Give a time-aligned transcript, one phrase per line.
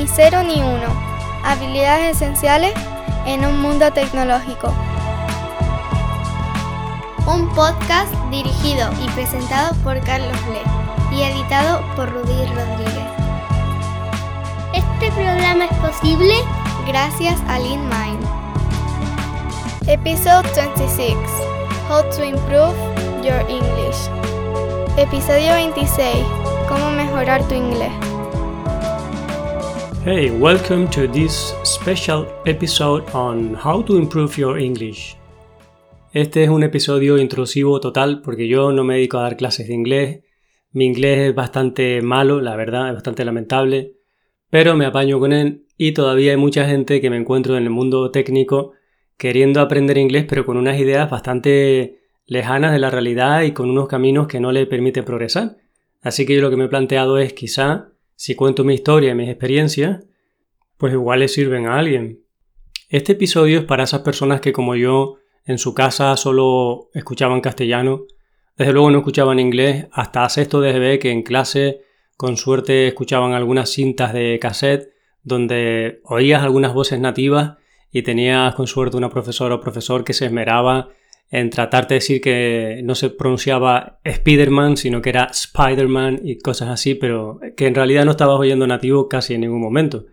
[0.00, 0.88] Ni cero ni uno.
[1.44, 2.72] Habilidades esenciales
[3.26, 4.72] en un mundo tecnológico.
[7.26, 13.10] Un podcast dirigido y presentado por Carlos Le y editado por Rudy Rodríguez.
[14.72, 16.34] Este programa es posible
[16.86, 18.26] gracias a Lean Mind.
[19.86, 21.14] Episode 26.
[21.90, 22.74] How to improve
[23.22, 24.08] your English.
[24.96, 26.24] Episodio 26.
[26.70, 28.09] Cómo mejorar tu inglés.
[30.02, 35.14] Hey, welcome to this special episode on how to improve your English.
[36.14, 39.74] Este es un episodio intrusivo total porque yo no me dedico a dar clases de
[39.74, 40.24] inglés.
[40.72, 43.98] Mi inglés es bastante malo, la verdad, es bastante lamentable,
[44.48, 47.70] pero me apaño con él y todavía hay mucha gente que me encuentro en el
[47.70, 48.72] mundo técnico
[49.18, 53.86] queriendo aprender inglés pero con unas ideas bastante lejanas de la realidad y con unos
[53.86, 55.58] caminos que no le permiten progresar.
[56.00, 57.90] Así que yo lo que me he planteado es quizá
[58.20, 60.04] si cuento mi historia y mis experiencias,
[60.76, 62.20] pues igual le sirven a alguien.
[62.90, 65.14] Este episodio es para esas personas que como yo
[65.46, 68.02] en su casa solo escuchaban castellano,
[68.58, 71.80] desde luego no escuchaban inglés, hasta sexto de GB que en clase
[72.18, 77.56] con suerte escuchaban algunas cintas de cassette donde oías algunas voces nativas
[77.90, 80.90] y tenías con suerte una profesora o profesor que se esmeraba
[81.30, 86.70] en tratar de decir que no se pronunciaba Spiderman, sino que era Spiderman y cosas
[86.70, 90.06] así, pero que en realidad no estabas oyendo nativo casi en ningún momento.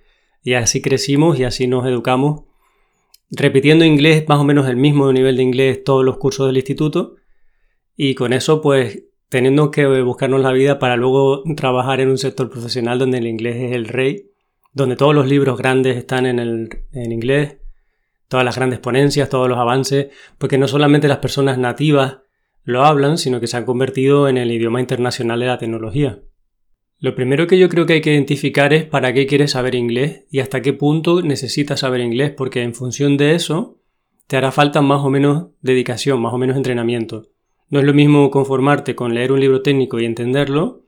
[0.43, 2.43] Y así crecimos y así nos educamos,
[3.31, 7.15] repitiendo inglés más o menos el mismo nivel de inglés todos los cursos del instituto,
[7.95, 12.49] y con eso pues teniendo que buscarnos la vida para luego trabajar en un sector
[12.49, 14.29] profesional donde el inglés es el rey,
[14.71, 17.57] donde todos los libros grandes están en, el, en inglés,
[18.27, 22.17] todas las grandes ponencias, todos los avances, porque no solamente las personas nativas
[22.63, 26.19] lo hablan, sino que se han convertido en el idioma internacional de la tecnología.
[26.99, 30.25] Lo primero que yo creo que hay que identificar es para qué quieres saber inglés
[30.31, 33.77] y hasta qué punto necesitas saber inglés, porque en función de eso
[34.25, 37.27] te hará falta más o menos dedicación, más o menos entrenamiento.
[37.69, 40.83] No es lo mismo conformarte con leer un libro técnico y entenderlo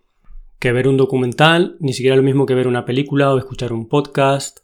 [0.59, 3.87] que ver un documental, ni siquiera lo mismo que ver una película o escuchar un
[3.87, 4.59] podcast.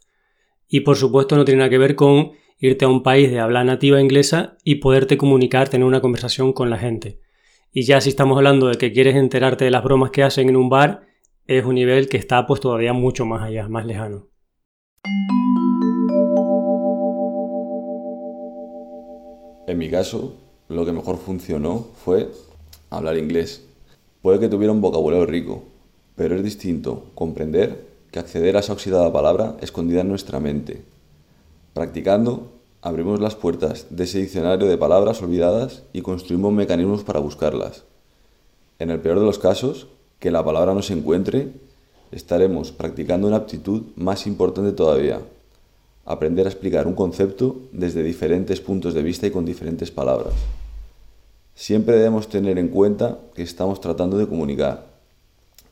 [0.68, 3.64] Y por supuesto no tiene nada que ver con irte a un país de habla
[3.64, 7.20] nativa inglesa y poderte comunicar, tener una conversación con la gente.
[7.72, 10.56] Y ya si estamos hablando de que quieres enterarte de las bromas que hacen en
[10.56, 11.06] un bar,
[11.46, 14.28] es un nivel que está pues todavía mucho más allá, más lejano.
[19.66, 20.34] En mi caso,
[20.68, 22.30] lo que mejor funcionó fue
[22.88, 23.66] hablar inglés.
[24.22, 25.64] Puede que tuviera un vocabulario rico,
[26.14, 30.82] pero es distinto comprender que acceder a esa oxidada palabra escondida en nuestra mente,
[31.76, 37.84] Practicando, abrimos las puertas de ese diccionario de palabras olvidadas y construimos mecanismos para buscarlas.
[38.78, 39.86] En el peor de los casos,
[40.18, 41.50] que la palabra no se encuentre,
[42.12, 45.20] estaremos practicando una aptitud más importante todavía,
[46.06, 50.32] aprender a explicar un concepto desde diferentes puntos de vista y con diferentes palabras.
[51.54, 54.86] Siempre debemos tener en cuenta que estamos tratando de comunicar.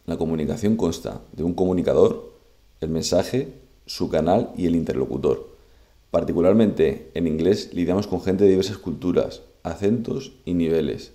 [0.04, 2.30] La comunicación consta de un comunicador,
[2.82, 3.54] el mensaje,
[3.86, 5.53] su canal y el interlocutor.
[6.14, 11.12] Particularmente en inglés lidiamos con gente de diversas culturas, acentos y niveles.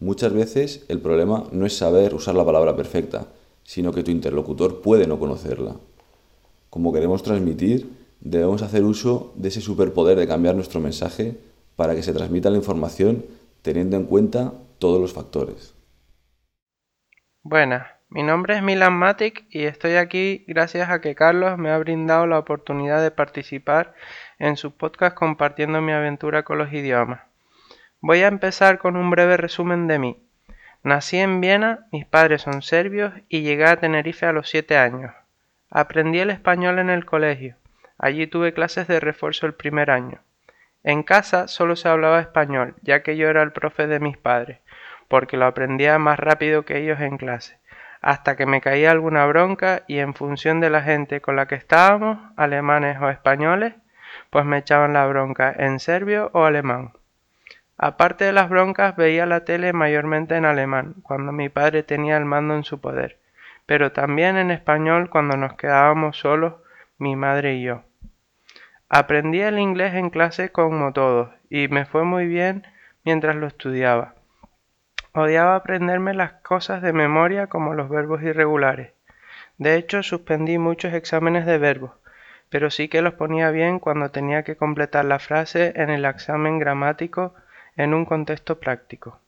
[0.00, 3.28] Muchas veces el problema no es saber usar la palabra perfecta,
[3.62, 5.76] sino que tu interlocutor puede no conocerla.
[6.68, 7.90] Como queremos transmitir,
[8.20, 11.38] debemos hacer uso de ese superpoder de cambiar nuestro mensaje
[11.74, 13.24] para que se transmita la información
[13.62, 15.72] teniendo en cuenta todos los factores.
[18.10, 22.26] Mi nombre es Milan Matic y estoy aquí gracias a que Carlos me ha brindado
[22.26, 23.92] la oportunidad de participar
[24.38, 27.20] en su podcast compartiendo mi aventura con los idiomas.
[28.00, 30.22] Voy a empezar con un breve resumen de mí.
[30.82, 35.12] Nací en Viena, mis padres son serbios y llegué a Tenerife a los 7 años.
[35.68, 37.56] Aprendí el español en el colegio.
[37.98, 40.22] Allí tuve clases de refuerzo el primer año.
[40.82, 44.60] En casa solo se hablaba español, ya que yo era el profe de mis padres,
[45.08, 47.57] porque lo aprendía más rápido que ellos en clase
[48.00, 51.56] hasta que me caía alguna bronca y en función de la gente con la que
[51.56, 53.74] estábamos, alemanes o españoles,
[54.30, 56.92] pues me echaban la bronca en serbio o alemán.
[57.76, 62.24] Aparte de las broncas veía la tele mayormente en alemán, cuando mi padre tenía el
[62.24, 63.18] mando en su poder,
[63.66, 66.54] pero también en español cuando nos quedábamos solos,
[66.98, 67.82] mi madre y yo.
[68.88, 72.66] Aprendí el inglés en clase como todos, y me fue muy bien
[73.04, 74.14] mientras lo estudiaba.
[75.20, 78.92] Odiaba aprenderme las cosas de memoria como los verbos irregulares.
[79.56, 81.90] De hecho, suspendí muchos exámenes de verbos,
[82.50, 86.60] pero sí que los ponía bien cuando tenía que completar la frase en el examen
[86.60, 87.34] gramático
[87.76, 89.18] en un contexto práctico.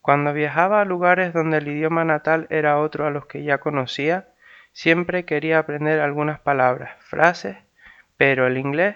[0.00, 4.28] Cuando viajaba a lugares donde el idioma natal era otro a los que ya conocía,
[4.72, 7.56] siempre quería aprender algunas palabras, frases,
[8.16, 8.94] pero el inglés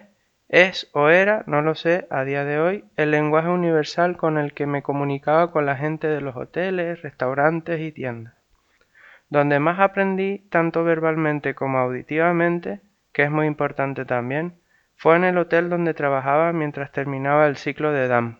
[0.49, 4.55] es o era, no lo sé, a día de hoy, el lenguaje universal con el
[4.55, 8.35] que me comunicaba con la gente de los hoteles, restaurantes y tiendas.
[9.29, 12.81] Donde más aprendí, tanto verbalmente como auditivamente,
[13.13, 14.55] que es muy importante también,
[14.97, 18.39] fue en el hotel donde trabajaba mientras terminaba el ciclo de DAM.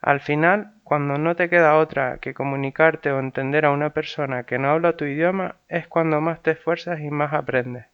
[0.00, 4.58] Al final, cuando no te queda otra que comunicarte o entender a una persona que
[4.58, 7.89] no habla tu idioma, es cuando más te esfuerzas y más aprendes.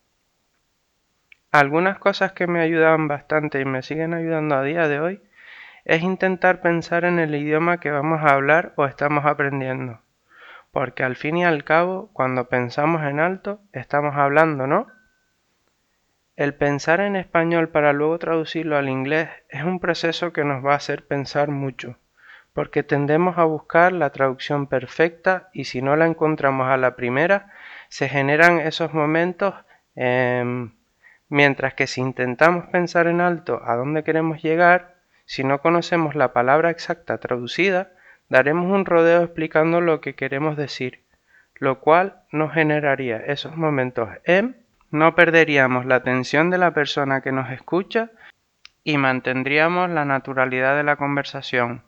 [1.56, 5.22] Algunas cosas que me ayudaban bastante y me siguen ayudando a día de hoy
[5.86, 10.02] es intentar pensar en el idioma que vamos a hablar o estamos aprendiendo.
[10.70, 14.88] Porque al fin y al cabo, cuando pensamos en alto, estamos hablando, ¿no?
[16.36, 20.74] El pensar en español para luego traducirlo al inglés es un proceso que nos va
[20.74, 21.96] a hacer pensar mucho,
[22.52, 27.50] porque tendemos a buscar la traducción perfecta y si no la encontramos a la primera,
[27.88, 29.54] se generan esos momentos,
[29.94, 30.75] em,
[31.28, 36.32] mientras que si intentamos pensar en alto a dónde queremos llegar, si no conocemos la
[36.32, 37.90] palabra exacta traducida,
[38.28, 41.04] daremos un rodeo explicando lo que queremos decir,
[41.56, 44.56] lo cual nos generaría esos momentos en
[44.90, 48.10] no perderíamos la atención de la persona que nos escucha
[48.84, 51.82] y mantendríamos la naturalidad de la conversación.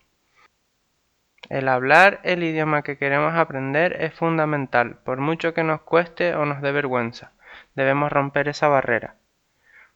[1.49, 6.45] El hablar el idioma que queremos aprender es fundamental, por mucho que nos cueste o
[6.45, 7.33] nos dé vergüenza.
[7.75, 9.15] Debemos romper esa barrera.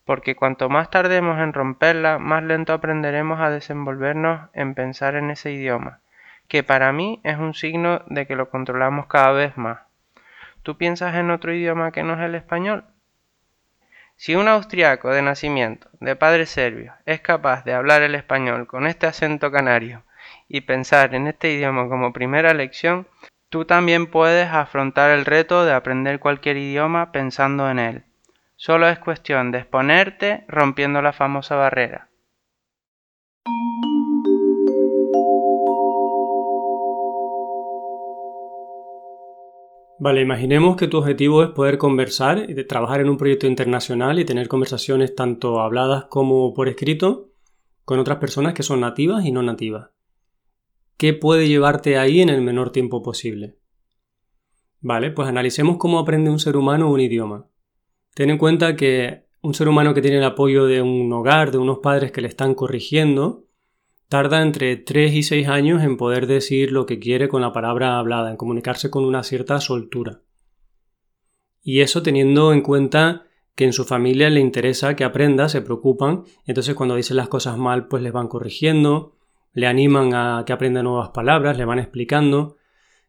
[0.05, 5.53] Porque cuanto más tardemos en romperla, más lento aprenderemos a desenvolvernos en pensar en ese
[5.53, 6.01] idioma,
[6.49, 9.81] que para mí es un signo de que lo controlamos cada vez más.
[10.63, 12.85] ¿Tú piensas en otro idioma que no es el español?
[14.17, 18.87] Si un austriaco de nacimiento, de padre serbio, es capaz de hablar el español con
[18.87, 20.05] este acento canario
[20.49, 23.09] y pensar en este idioma como primera lección,
[23.49, 28.05] tú también puedes afrontar el reto de aprender cualquier idioma pensando en él.
[28.65, 32.13] Solo es cuestión de exponerte rompiendo la famosa barrera.
[39.99, 44.25] Vale, imaginemos que tu objetivo es poder conversar, y trabajar en un proyecto internacional y
[44.25, 47.33] tener conversaciones tanto habladas como por escrito
[47.85, 49.91] con otras personas que son nativas y no nativas.
[50.97, 53.59] ¿Qué puede llevarte ahí en el menor tiempo posible?
[54.81, 57.49] Vale, pues analicemos cómo aprende un ser humano un idioma.
[58.15, 61.59] Ten en cuenta que un ser humano que tiene el apoyo de un hogar, de
[61.59, 63.47] unos padres que le están corrigiendo,
[64.09, 67.99] tarda entre 3 y 6 años en poder decir lo que quiere con la palabra
[67.99, 70.21] hablada, en comunicarse con una cierta soltura.
[71.63, 73.25] Y eso teniendo en cuenta
[73.55, 77.57] que en su familia le interesa que aprenda, se preocupan, entonces cuando dicen las cosas
[77.57, 79.17] mal pues les van corrigiendo,
[79.53, 82.57] le animan a que aprenda nuevas palabras, le van explicando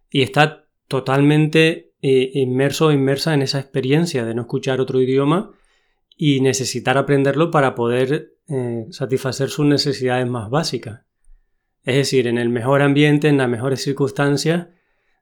[0.09, 5.53] y está totalmente eh, inmerso o inmersa en esa experiencia de no escuchar otro idioma
[6.17, 11.03] y necesitar aprenderlo para poder eh, satisfacer sus necesidades más básicas.
[11.83, 14.67] Es decir, en el mejor ambiente, en las mejores circunstancias,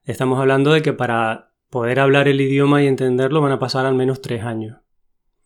[0.02, 3.94] estamos hablando de que para poder hablar el idioma y entenderlo van a pasar al
[3.94, 4.78] menos tres años.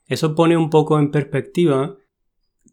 [0.06, 1.98] Eso pone un poco en perspectiva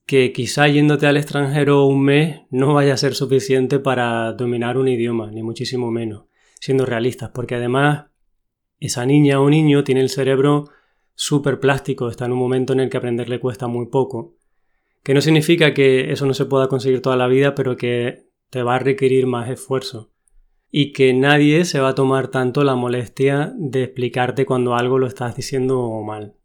[0.06, 4.88] que quizá yéndote al extranjero un mes no vaya a ser suficiente para dominar un
[4.88, 6.28] idioma, ni muchísimo menos,
[6.62, 8.06] siendo realistas, porque además
[8.86, 10.70] esa niña o niño tiene el cerebro
[11.16, 14.36] súper plástico, está en un momento en el que aprender le cuesta muy poco
[15.04, 18.64] que no significa que eso no se pueda conseguir toda la vida, pero que te
[18.64, 20.12] va a requerir más esfuerzo.
[20.72, 25.06] Y que nadie se va a tomar tanto la molestia de explicarte cuando algo lo
[25.06, 26.36] estás diciendo mal.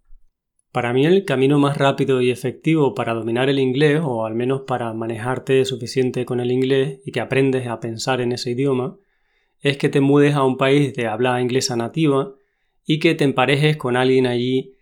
[0.72, 4.62] Para mí el camino más rápido y efectivo para dominar el inglés, o al menos
[4.66, 8.98] para manejarte suficiente con el inglés y que aprendes a pensar en ese idioma,
[9.60, 12.34] es que te mudes a un país de habla inglesa nativa
[12.84, 14.74] y que te emparejes con alguien allí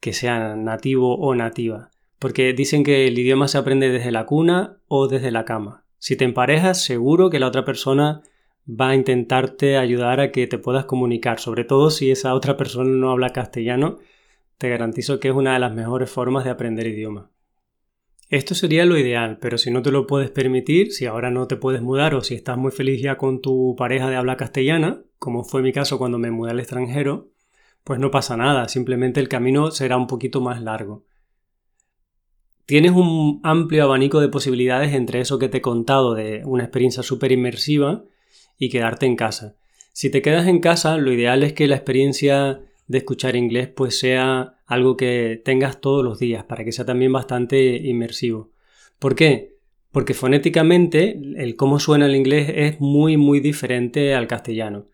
[0.00, 1.90] que sea nativo o nativa
[2.24, 5.84] porque dicen que el idioma se aprende desde la cuna o desde la cama.
[5.98, 8.22] Si te emparejas, seguro que la otra persona
[8.66, 12.88] va a intentarte ayudar a que te puedas comunicar, sobre todo si esa otra persona
[12.88, 13.98] no habla castellano,
[14.56, 17.30] te garantizo que es una de las mejores formas de aprender idioma.
[18.34, 21.54] Esto sería lo ideal, pero si no te lo puedes permitir, si ahora no te
[21.54, 25.44] puedes mudar o si estás muy feliz ya con tu pareja de habla castellana, como
[25.44, 27.28] fue mi caso cuando me mudé al extranjero,
[27.84, 31.04] pues no pasa nada, simplemente el camino será un poquito más largo.
[32.66, 37.04] Tienes un amplio abanico de posibilidades entre eso que te he contado de una experiencia
[37.04, 38.02] súper inmersiva
[38.58, 39.54] y quedarte en casa.
[39.92, 43.98] Si te quedas en casa, lo ideal es que la experiencia de escuchar inglés pues
[43.98, 48.50] sea algo que tengas todos los días para que sea también bastante inmersivo.
[48.98, 49.56] ¿Por qué?
[49.90, 54.86] Porque fonéticamente el cómo suena el inglés es muy muy diferente al castellano.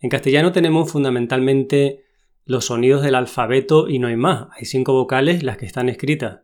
[0.00, 2.04] En castellano tenemos fundamentalmente
[2.44, 4.48] los sonidos del alfabeto y no hay más.
[4.56, 6.40] Hay cinco vocales las que están escritas.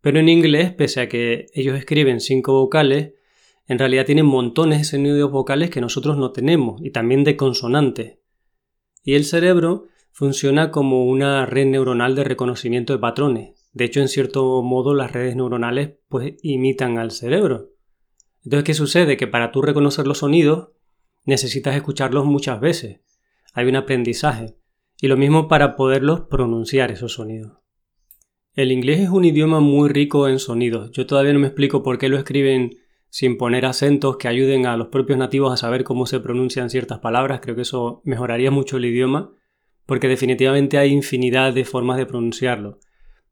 [0.00, 3.12] Pero en inglés, pese a que ellos escriben cinco vocales,
[3.68, 8.18] en realidad tienen montones de sonidos vocales que nosotros no tenemos y también de consonantes.
[9.04, 13.68] Y el cerebro funciona como una red neuronal de reconocimiento de patrones.
[13.74, 17.72] De hecho, en cierto modo, las redes neuronales pues imitan al cerebro.
[18.42, 19.18] Entonces, ¿qué sucede?
[19.18, 20.70] Que para tú reconocer los sonidos
[21.26, 23.02] necesitas escucharlos muchas veces.
[23.52, 24.56] Hay un aprendizaje.
[25.02, 27.58] Y lo mismo para poderlos pronunciar esos sonidos.
[28.54, 30.92] El inglés es un idioma muy rico en sonidos.
[30.92, 32.70] Yo todavía no me explico por qué lo escriben
[33.10, 37.00] sin poner acentos que ayuden a los propios nativos a saber cómo se pronuncian ciertas
[37.00, 37.40] palabras.
[37.42, 39.35] Creo que eso mejoraría mucho el idioma,
[39.86, 42.78] porque definitivamente hay infinidad de formas de pronunciarlo.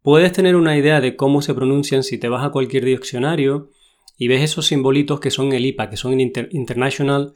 [0.03, 3.71] Puedes tener una idea de cómo se pronuncian si te vas a cualquier diccionario
[4.17, 7.35] y ves esos simbolitos que son el IPA, que son el International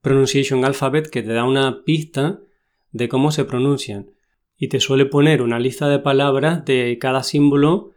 [0.00, 2.40] Pronunciation Alphabet, que te da una pista
[2.92, 4.10] de cómo se pronuncian.
[4.56, 7.90] Y te suele poner una lista de palabras de cada símbolo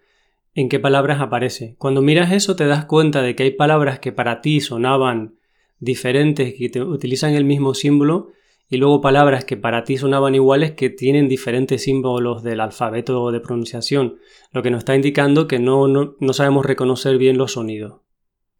[0.55, 1.75] en qué palabras aparece.
[1.77, 5.35] Cuando miras eso te das cuenta de que hay palabras que para ti sonaban
[5.79, 8.31] diferentes, que utilizan el mismo símbolo,
[8.73, 13.39] y luego palabras que para ti sonaban iguales que tienen diferentes símbolos del alfabeto de
[13.39, 14.17] pronunciación,
[14.51, 18.01] lo que nos está indicando que no, no, no sabemos reconocer bien los sonidos.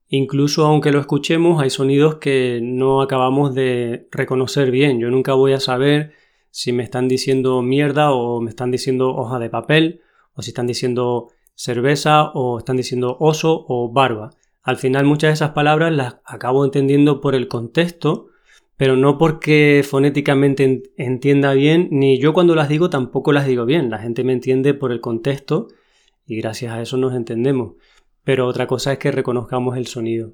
[0.07, 4.99] Incluso aunque lo escuchemos, hay sonidos que no acabamos de reconocer bien.
[4.99, 6.11] Yo nunca voy a saber
[6.51, 10.01] si me están diciendo mierda o me están diciendo hoja de papel,
[10.35, 14.29] o si están diciendo cerveza o están diciendo oso o barba.
[14.61, 18.27] Al final muchas de esas palabras las acabo entendiendo por el contexto,
[18.83, 23.89] pero no porque fonéticamente entienda bien, ni yo cuando las digo tampoco las digo bien.
[23.89, 25.69] La gente me entiende por el contexto
[26.25, 27.75] y gracias a eso nos entendemos.
[28.25, 30.33] Pero otra cosa es que reconozcamos el sonido.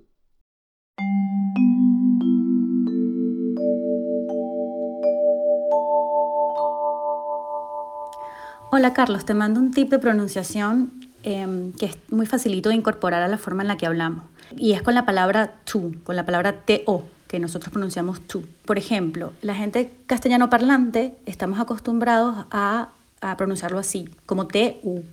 [8.71, 13.21] Hola Carlos, te mando un tip de pronunciación Em, que es muy facilito de incorporar
[13.21, 14.23] a la forma en la que hablamos.
[14.55, 18.43] Y es con la palabra tú, con la palabra to, que nosotros pronunciamos tú.
[18.65, 22.89] Por ejemplo, la gente castellano parlante estamos acostumbrados a,
[23.21, 25.03] a pronunciarlo así, como tu.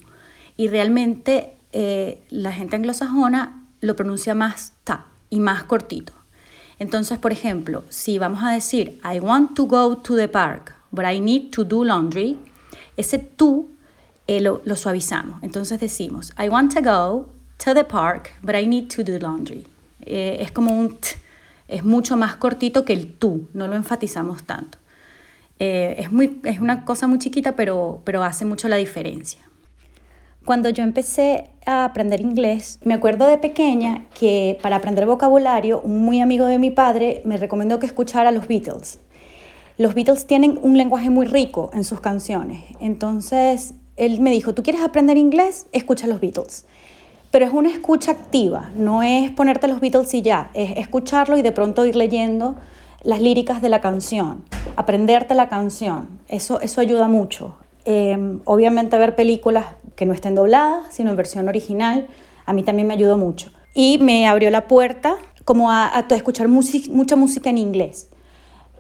[0.57, 6.15] Y realmente eh, la gente anglosajona lo pronuncia más ta y más cortito.
[6.79, 11.05] Entonces, por ejemplo, si vamos a decir I want to go to the park, but
[11.05, 12.39] I need to do laundry,
[12.97, 13.69] ese tú
[14.27, 15.43] eh, lo, suavizamos.
[15.43, 17.29] Entonces decimos, I want to go
[17.63, 19.67] to the park, but I need to do laundry.
[20.01, 21.09] Eh, es como un t,
[21.69, 24.79] es mucho más cortito que el tú, no lo enfatizamos tanto.
[25.59, 29.41] Eh, es, muy, es una cosa muy chiquita, pero, pero hace mucho la diferencia.
[30.45, 36.03] Cuando yo empecé a aprender inglés, me acuerdo de pequeña que para aprender vocabulario, un
[36.03, 39.01] muy amigo de mi padre me recomendó que escuchara a los Beatles.
[39.77, 44.63] Los Beatles tienen un lenguaje muy rico en sus canciones, entonces él me dijo, ¿tú
[44.63, 45.67] quieres aprender inglés?
[45.73, 46.65] Escucha los Beatles.
[47.37, 51.43] Pero es una escucha activa, no es ponerte los Beatles y ya, es escucharlo y
[51.43, 52.55] de pronto ir leyendo
[53.03, 54.43] las líricas de la canción,
[54.75, 56.09] aprenderte la canción.
[56.29, 57.59] Eso, eso ayuda mucho.
[57.85, 59.67] Em, obviamente ver películas
[59.97, 62.07] que no estén dobladas, sino en versión original,
[62.47, 63.51] a mí también me ayudó mucho.
[63.75, 68.09] Y me abrió la puerta como a, escuchar mucha música en inglés.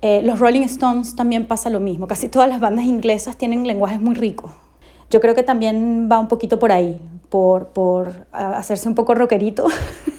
[0.00, 2.06] Eh, los Rolling Stones también pasa lo mismo.
[2.06, 4.52] Casi todas las bandas inglesas tienen lenguajes muy ricos.
[5.10, 6.98] Yo creo que también va un poquito por ahí,
[7.36, 9.66] por, por hacerse un poco rockerito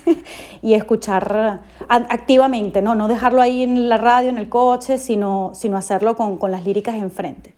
[0.61, 2.93] y escuchar activamente, ¿no?
[2.93, 6.63] no dejarlo ahí en la radio, en el coche, sino, sino hacerlo con, con las
[6.63, 7.55] líricas enfrente.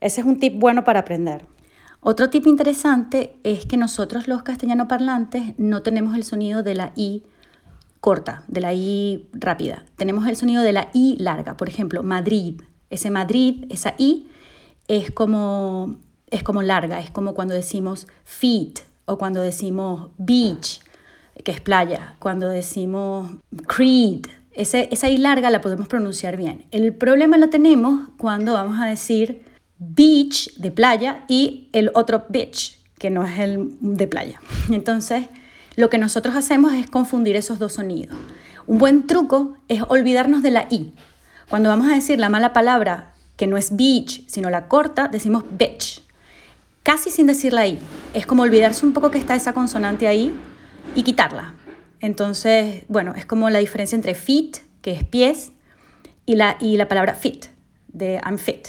[0.00, 1.44] Ese es un tip bueno para aprender.
[1.98, 6.92] Otro tip interesante es que nosotros los castellano parlantes no tenemos el sonido de la
[6.94, 7.24] I
[7.98, 9.84] corta, de la I rápida.
[9.96, 11.56] Tenemos el sonido de la I larga.
[11.56, 12.62] Por ejemplo, Madrid.
[12.88, 14.28] Ese Madrid, esa I,
[14.86, 15.96] es como
[16.30, 20.80] es como larga, es como cuando decimos feet o cuando decimos beach,
[21.44, 23.30] que es playa, cuando decimos
[23.66, 24.26] creed.
[24.52, 26.66] Ese, esa I larga la podemos pronunciar bien.
[26.70, 29.44] El problema lo tenemos cuando vamos a decir
[29.78, 34.40] beach de playa y el otro beach, que no es el de playa.
[34.70, 35.26] Entonces,
[35.74, 38.16] lo que nosotros hacemos es confundir esos dos sonidos.
[38.66, 40.92] Un buen truco es olvidarnos de la I.
[41.48, 45.44] Cuando vamos a decir la mala palabra que no es beach, sino la corta, decimos
[45.50, 46.01] bitch
[46.82, 47.78] casi sin decirla ahí.
[48.14, 50.34] Es como olvidarse un poco que está esa consonante ahí
[50.94, 51.54] y quitarla.
[52.00, 55.52] Entonces, bueno, es como la diferencia entre fit, que es pies,
[56.26, 57.46] y la, y la palabra fit,
[57.88, 58.68] de I'm fit.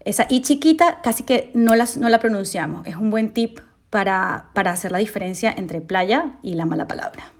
[0.00, 2.86] Esa i chiquita casi que no la, no la pronunciamos.
[2.86, 7.32] Es un buen tip para, para hacer la diferencia entre playa y la mala palabra.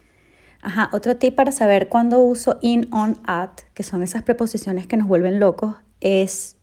[0.61, 4.97] Ajá, otro tip para saber cuándo uso in, on, at, que son esas preposiciones que
[4.97, 6.57] nos vuelven locos, es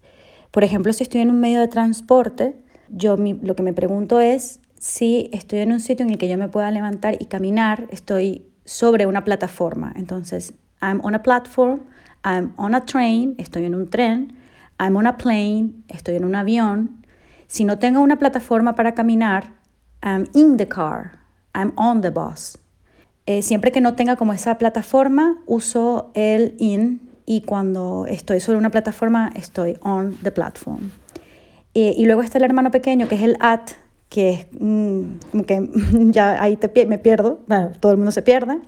[0.56, 2.56] Por ejemplo, si estoy en un medio de transporte,
[2.90, 6.38] yo lo que me pregunto es si estoy en un sitio en el que yo
[6.38, 9.94] me pueda levantar y caminar, estoy sobre una plataforma.
[9.96, 11.82] Entonces, I'm on a platform,
[12.24, 14.38] I'm on a train, estoy en un tren,
[14.80, 17.06] I'm on a plane, estoy en un avión.
[17.48, 19.54] Si no tengo una plataforma para caminar,
[20.04, 21.20] I'm in the car,
[21.54, 22.58] I'm on the bus.
[23.26, 28.60] Eh, siempre que no tenga como esa plataforma, uso el in y cuando estoy sobre
[28.60, 30.92] una plataforma, estoy on the platform.
[31.76, 33.72] Eh, y luego está el hermano pequeño, que es el at,
[34.08, 35.70] que es mm, que
[36.12, 37.40] ya ahí te, me pierdo,
[37.82, 38.60] todo el mundo se pierde,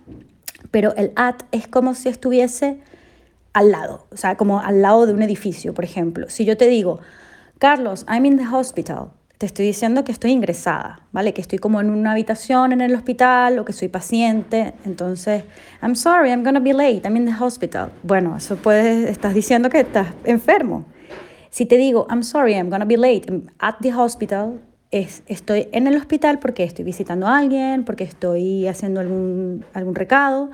[0.72, 2.82] pero el at es como si estuviese
[3.54, 6.30] al lado, o sea, como al lado de un edificio, por ejemplo.
[6.30, 7.00] Si yo te digo,
[7.60, 11.34] Carlos, I'm in the hospital, te estoy diciendo que estoy ingresada, ¿vale?
[11.34, 14.74] Que estoy como en una habitación en el hospital o que soy paciente.
[14.84, 15.44] Entonces,
[15.82, 17.90] I'm sorry, I'm gonna be late, I'm in the hospital.
[18.04, 20.86] Bueno, eso puedes, estás diciendo que estás enfermo.
[21.50, 23.26] Si te digo, I'm sorry, I'm gonna be late,
[23.60, 24.60] at the hospital,
[24.92, 29.96] es, estoy en el hospital porque estoy visitando a alguien, porque estoy haciendo algún, algún
[29.96, 30.50] recado,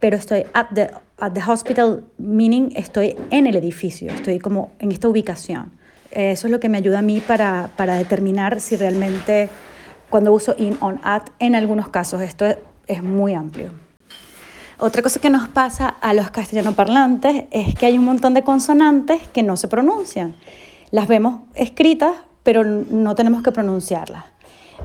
[0.00, 4.92] pero estoy at the, at the hospital, meaning estoy en el edificio, estoy como en
[4.92, 5.72] esta ubicación.
[6.10, 9.50] Eso es lo que me ayuda a mí para, para determinar si realmente
[10.08, 13.70] cuando uso in, on, at, en algunos casos, esto es, es muy amplio.
[14.80, 19.20] Otra cosa que nos pasa a los castellanoparlantes es que hay un montón de consonantes
[19.32, 20.36] que no se pronuncian.
[20.92, 22.12] Las vemos escritas,
[22.44, 24.24] pero no tenemos que pronunciarlas.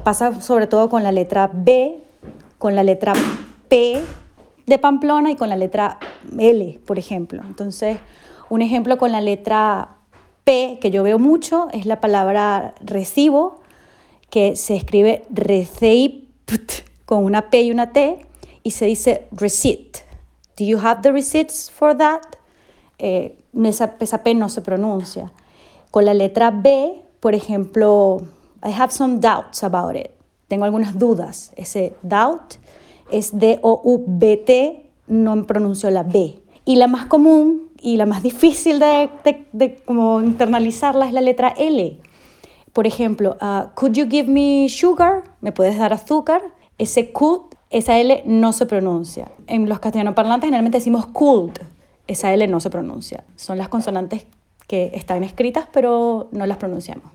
[0.03, 2.00] Pasa sobre todo con la letra B,
[2.57, 3.13] con la letra
[3.69, 4.01] P
[4.65, 6.00] de Pamplona y con la letra
[6.39, 7.43] L, por ejemplo.
[7.45, 8.00] Entonces,
[8.50, 9.89] un ejemplo con la letra
[10.43, 13.62] P que yo veo mucho es la palabra recibo,
[14.31, 16.27] que se escribe receipt
[17.05, 18.25] con una P y una T
[18.63, 20.00] y se dice receipt.
[20.58, 22.22] Do you have the receipts for that?
[22.98, 25.32] Eh, esa, esa P no se pronuncia.
[25.92, 28.22] Con la letra B por ejemplo,
[28.66, 30.11] I have some doubts about it.
[30.50, 31.53] Tengo algunas dudas.
[31.55, 32.55] Ese doubt
[33.09, 36.37] es D-O-U-B-T, no pronuncio la B.
[36.66, 39.09] Y la más común y la más difícil de,
[39.53, 41.98] de, como internalizarla es la letra L.
[42.74, 45.24] Por ejemplo, uh, could you give me sugar?
[45.40, 46.42] ¿Me puedes dar azúcar?
[46.77, 49.31] Ese could, esa L no se pronuncia.
[49.48, 51.57] En los castellanoparlantes generalmente decimos could.
[52.07, 53.24] Esa L no se pronuncia.
[53.36, 54.25] Son las consonantes
[54.68, 57.12] que están escritas pero no las pronunciamos.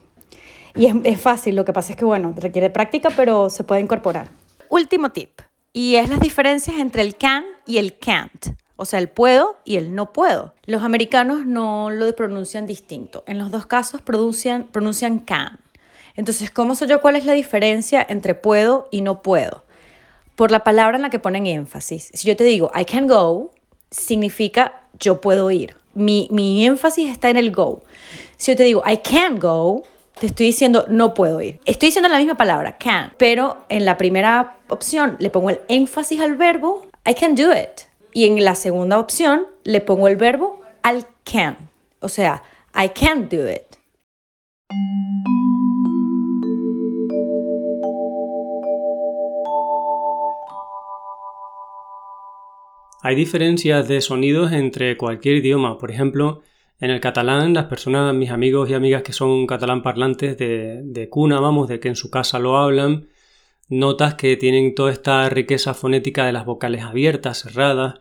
[0.75, 4.29] Y es, fácil, lo que pasa es que, bueno, requiere práctica, pero se puede incorporar.
[4.69, 5.41] Último tip,
[5.73, 9.77] y es las diferencias entre el can y el can't, o sea, el puedo y
[9.77, 10.55] el no puedo.
[10.67, 13.25] Los americanos no lo pronuncian distinto.
[13.27, 15.59] En los dos casos pronuncian, pronuncian can.
[16.15, 19.65] Entonces, ¿cómo sé yo cuál es la diferencia entre puedo y no puedo?
[20.39, 22.11] Por la palabra en la que ponen énfasis.
[22.15, 23.51] Si yo te digo I can go,
[23.91, 27.83] significa yo puedo ir mi, mi énfasis está en el go.
[28.37, 29.83] Si yo te digo, I can't go,
[30.19, 31.61] te estoy diciendo no puedo ir.
[31.65, 36.21] Estoy diciendo la misma palabra, can, pero en la primera opción le pongo el énfasis
[36.21, 37.89] al verbo, I can do it.
[38.13, 41.57] Y en la segunda opción le pongo el verbo al can.
[42.01, 42.43] O sea,
[42.75, 43.77] I can't do it.
[53.01, 55.79] Hay diferencias de sonidos entre cualquier idioma.
[55.79, 56.43] Por ejemplo,
[56.81, 61.09] en el catalán, las personas, mis amigos y amigas que son catalán parlantes de, de
[61.09, 63.09] cuna, vamos, de que en su casa lo hablan,
[63.69, 68.01] notas que tienen toda esta riqueza fonética de las vocales abiertas, cerradas,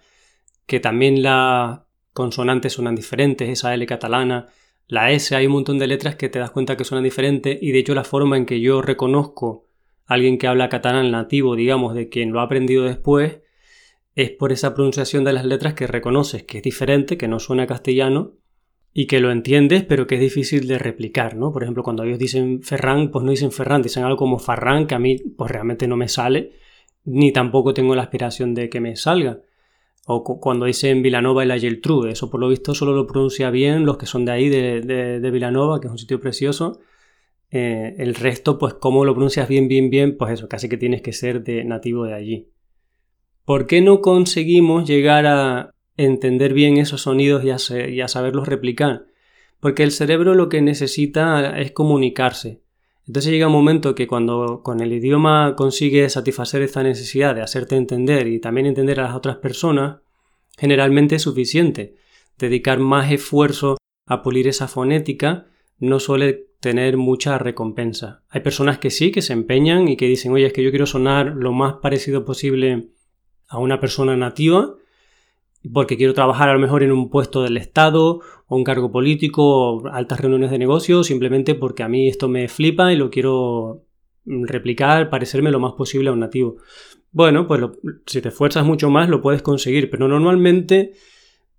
[0.65, 1.81] que también las
[2.13, 4.47] consonantes suenan diferentes, esa L catalana,
[4.87, 7.71] la S, hay un montón de letras que te das cuenta que suenan diferentes y
[7.71, 9.67] de hecho la forma en que yo reconozco
[10.05, 13.39] a alguien que habla catalán nativo, digamos, de quien lo ha aprendido después,
[14.17, 17.67] es por esa pronunciación de las letras que reconoces que es diferente, que no suena
[17.67, 18.33] castellano
[18.91, 21.53] y que lo entiendes, pero que es difícil de replicar, ¿no?
[21.53, 24.95] Por ejemplo, cuando ellos dicen Ferran, pues no dicen Ferran, dicen algo como Farran, que
[24.95, 26.53] a mí pues realmente no me sale,
[27.05, 29.41] ni tampoco tengo la aspiración de que me salga.
[30.07, 33.85] O cuando dicen Vilanova y la Geltrude, eso por lo visto solo lo pronuncia bien
[33.85, 36.79] los que son de ahí, de, de, Vilanova, que es un sitio precioso.
[37.51, 41.03] Eh, el resto, pues como lo pronuncias bien, bien, bien, pues eso, casi que tienes
[41.03, 42.56] que ser de nativo de allí.
[43.47, 47.51] ¿Por qué no conseguimos llegar a entender bien esos sonidos y
[48.01, 49.05] a, saberlos replicar?
[49.61, 52.61] Porque el cerebro lo que necesita es comunicarse.
[53.07, 57.77] Entonces llega un momento que cuando con el idioma consigue satisfacer esta necesidad de hacerte
[57.77, 59.99] entender y también entender a las otras personas,
[60.57, 61.95] generalmente es suficiente.
[62.37, 65.45] Dedicar más esfuerzo a pulir esa fonética
[65.79, 68.23] no suele tener mucha recompensa.
[68.27, 70.85] Hay personas que sí, que se empeñan y que dicen, oye, es que yo quiero
[70.85, 72.89] sonar lo más parecido posible
[73.47, 74.75] a una persona nativa,
[75.73, 79.43] porque quiero trabajar a lo mejor en un puesto del Estado o un cargo político
[79.43, 83.83] o altas reuniones de negocio, simplemente porque a mí esto me flipa y lo quiero
[84.25, 86.57] replicar, parecerme lo más posible a un nativo.
[87.11, 87.61] Bueno, pues
[88.05, 90.93] si te esfuerzas mucho más lo puedes conseguir, pero normalmente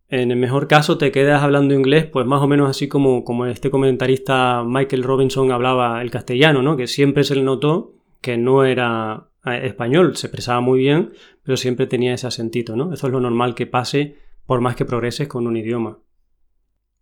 [0.09, 3.47] en el mejor caso te quedas hablando inglés, pues más o menos así como, como
[3.47, 6.77] este comentarista Michael Robinson hablaba el castellano, ¿no?
[6.77, 11.87] Que siempre se le notó que no era español, se expresaba muy bien, pero siempre
[11.87, 12.93] tenía ese acentito, ¿no?
[12.93, 16.01] Eso es lo normal que pase por más que progreses con un idioma.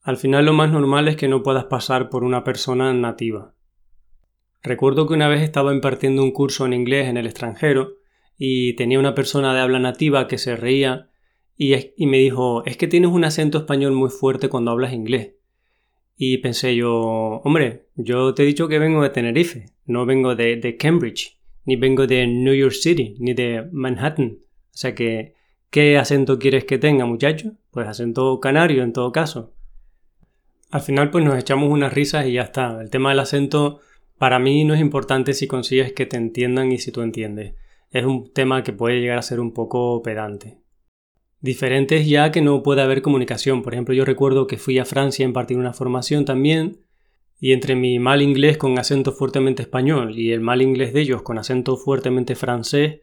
[0.02, 3.54] Al final lo más normal es que no puedas pasar por una persona nativa.
[4.62, 7.94] Recuerdo que una vez estaba impartiendo un curso en inglés en el extranjero
[8.36, 11.10] y tenía una persona de habla nativa que se reía
[11.56, 15.34] y, me dijo, es que tienes un acento español muy fuerte cuando hablas inglés.
[16.16, 20.56] Y pensé yo, hombre, yo te he dicho que vengo de Tenerife, no vengo de,
[20.56, 21.35] de Cambridge,
[21.66, 24.38] ni vengo de New York City, ni de Manhattan.
[24.38, 25.34] O sea que,
[25.70, 27.52] ¿qué acento quieres que tenga, muchacho?
[27.70, 29.54] Pues acento canario en todo caso.
[30.70, 32.80] Al final pues nos echamos unas risas y ya está.
[32.80, 33.80] El tema del acento
[34.18, 37.54] para mí no es importante si consigues que te entiendan y si tú entiendes.
[37.90, 40.58] Es un tema que puede llegar a ser un poco pedante
[41.40, 43.62] diferentes ya que no puede haber comunicación.
[43.62, 46.80] Por ejemplo, yo recuerdo que fui a Francia a impartir una formación también
[47.38, 51.22] y entre mi mal inglés con acento fuertemente español y el mal inglés de ellos
[51.22, 53.00] con acento fuertemente francés,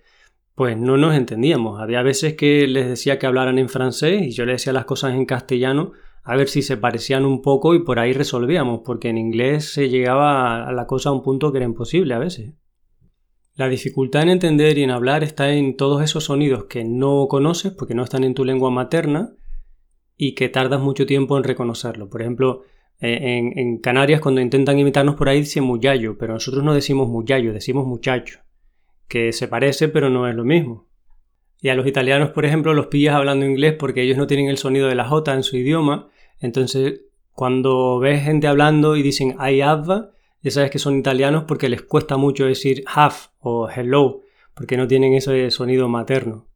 [0.56, 1.80] pues no nos entendíamos.
[1.80, 5.14] Había veces que les decía que hablaran en francés y yo les decía las cosas
[5.14, 5.94] en castellano
[6.24, 9.90] a ver si se parecían un poco y por ahí resolvíamos, porque en inglés se
[9.90, 12.54] llegaba a la cosa a un punto que era imposible a veces.
[13.56, 17.72] La dificultad en entender y en hablar está en todos esos sonidos que no conoces
[17.72, 19.36] porque no están en tu lengua materna
[20.18, 22.10] y que tardas mucho tiempo en reconocerlo.
[22.10, 22.64] Por ejemplo,
[23.06, 27.52] eh, en, Canarias cuando intentan imitarnos por ahí dicen muyayo, pero nosotros no decimos muyayo,
[27.52, 28.40] decimos muchacho,
[29.10, 30.88] que se parece pero no es lo mismo.
[31.60, 34.58] Y a los italianos, por ejemplo, los pillas hablando inglés porque ellos no tienen el
[34.58, 36.08] sonido de la J en su idioma,
[36.40, 37.02] entonces
[37.34, 40.06] cuando ves gente hablando y dicen I have,
[40.42, 44.22] ya sabes que son italianos porque les cuesta mucho decir have o hello,
[44.54, 46.48] porque no tienen ese sonido materno.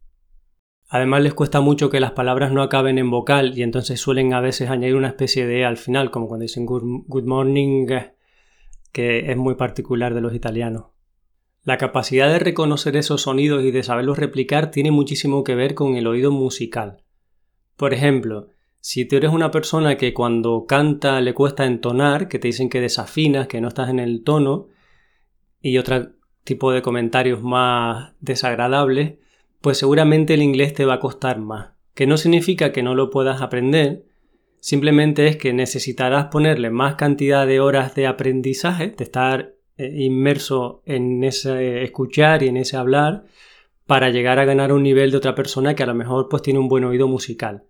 [0.89, 4.39] Además les cuesta mucho que las palabras no acaben en vocal y entonces suelen a
[4.39, 7.87] veces añadir una especie de e al final, como cuando dicen good, morning,
[8.93, 10.85] que es muy particular de los italianos.
[11.63, 15.97] La capacidad de reconocer esos sonidos y de saberlos replicar tiene muchísimo que ver con
[15.97, 17.03] el oído musical.
[17.75, 18.47] Por ejemplo,
[18.79, 22.79] si tú eres una persona que cuando canta le cuesta entonar, que te dicen que
[22.79, 24.67] desafinas, que no estás en el tono,
[25.59, 26.13] y otro
[26.45, 29.15] tipo de comentarios más desagradables,
[29.61, 31.71] pues seguramente el inglés te va a costar más.
[31.93, 34.05] Que no significa que no lo puedas aprender,
[34.59, 40.81] simplemente es que necesitarás ponerle más cantidad de horas de aprendizaje, de estar eh, inmerso
[40.85, 43.25] en ese escuchar y en ese hablar,
[43.85, 46.59] para llegar a ganar un nivel de otra persona que a lo mejor pues tiene
[46.59, 47.63] un buen oído musical.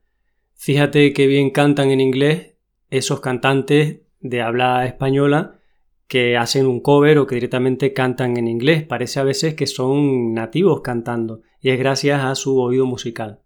[0.56, 2.56] Fíjate qué bien cantan en inglés
[2.90, 5.60] esos cantantes de habla española
[6.08, 8.84] que hacen un cover o que directamente cantan en inglés.
[8.84, 13.42] Parece a veces que son nativos cantando y es gracias a su oído musical.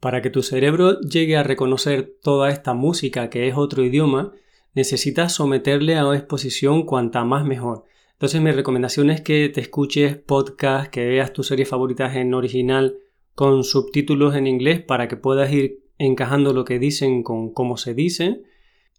[0.00, 4.32] Para que tu cerebro llegue a reconocer toda esta música que es otro idioma,
[4.76, 7.84] necesitas someterle a exposición cuanta más mejor.
[8.12, 12.98] Entonces mi recomendación es que te escuches podcast, que veas tus series favoritas en original
[13.34, 17.94] con subtítulos en inglés para que puedas ir encajando lo que dicen con cómo se
[17.94, 18.42] dice,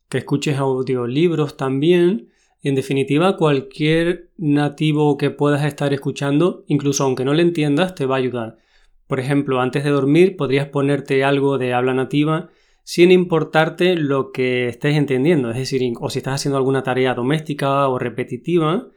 [0.09, 2.29] que escuches audiolibros también,
[2.63, 8.15] en definitiva cualquier nativo que puedas estar escuchando, incluso aunque no le entiendas, te va
[8.15, 8.57] a ayudar.
[9.05, 12.49] Por ejemplo, antes de dormir podrías ponerte algo de habla nativa
[12.89, 15.51] sin importarte lo que estés entendiendo.
[15.51, 18.87] Es decir, o si estás haciendo alguna tarea doméstica o repetitiva,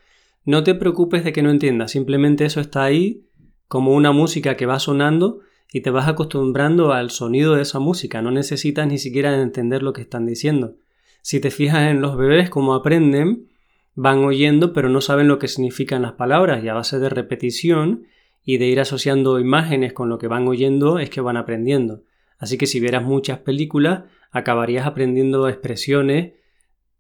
[0.45, 1.91] no te preocupes de que no entiendas.
[1.91, 3.27] Simplemente eso está ahí
[3.67, 5.41] como una música que va sonando
[5.73, 8.23] y te vas acostumbrando al sonido de esa música.
[8.23, 10.77] No necesitas ni siquiera entender lo que están diciendo.
[11.21, 13.49] Si te fijas en los bebés, cómo aprenden,
[13.97, 18.05] van oyendo pero no saben lo que significan las palabras y a base de repetición
[18.45, 22.05] y de ir asociando imágenes con lo que van oyendo es que van aprendiendo.
[22.41, 26.33] Así que si vieras muchas películas, acabarías aprendiendo expresiones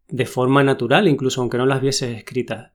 [0.08, 2.72] de forma natural, incluso aunque no las vieses escritas.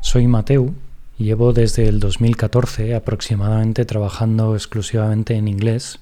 [0.00, 0.74] Soy Mateu
[1.16, 6.00] llevo desde el 2014 aproximadamente trabajando exclusivamente en inglés.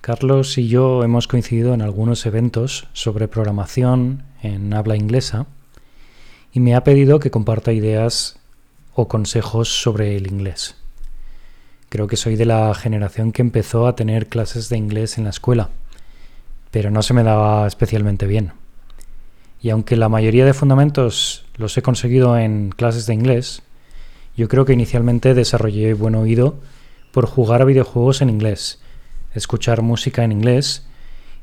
[0.00, 5.46] Carlos y yo hemos coincidido en algunos eventos sobre programación en habla inglesa
[6.52, 8.39] y me ha pedido que comparta ideas
[9.00, 10.76] o consejos sobre el inglés.
[11.88, 15.30] Creo que soy de la generación que empezó a tener clases de inglés en la
[15.30, 15.70] escuela,
[16.70, 18.52] pero no se me daba especialmente bien.
[19.62, 23.62] Y aunque la mayoría de fundamentos los he conseguido en clases de inglés,
[24.36, 26.56] yo creo que inicialmente desarrollé buen oído
[27.12, 28.80] por jugar a videojuegos en inglés,
[29.34, 30.86] escuchar música en inglés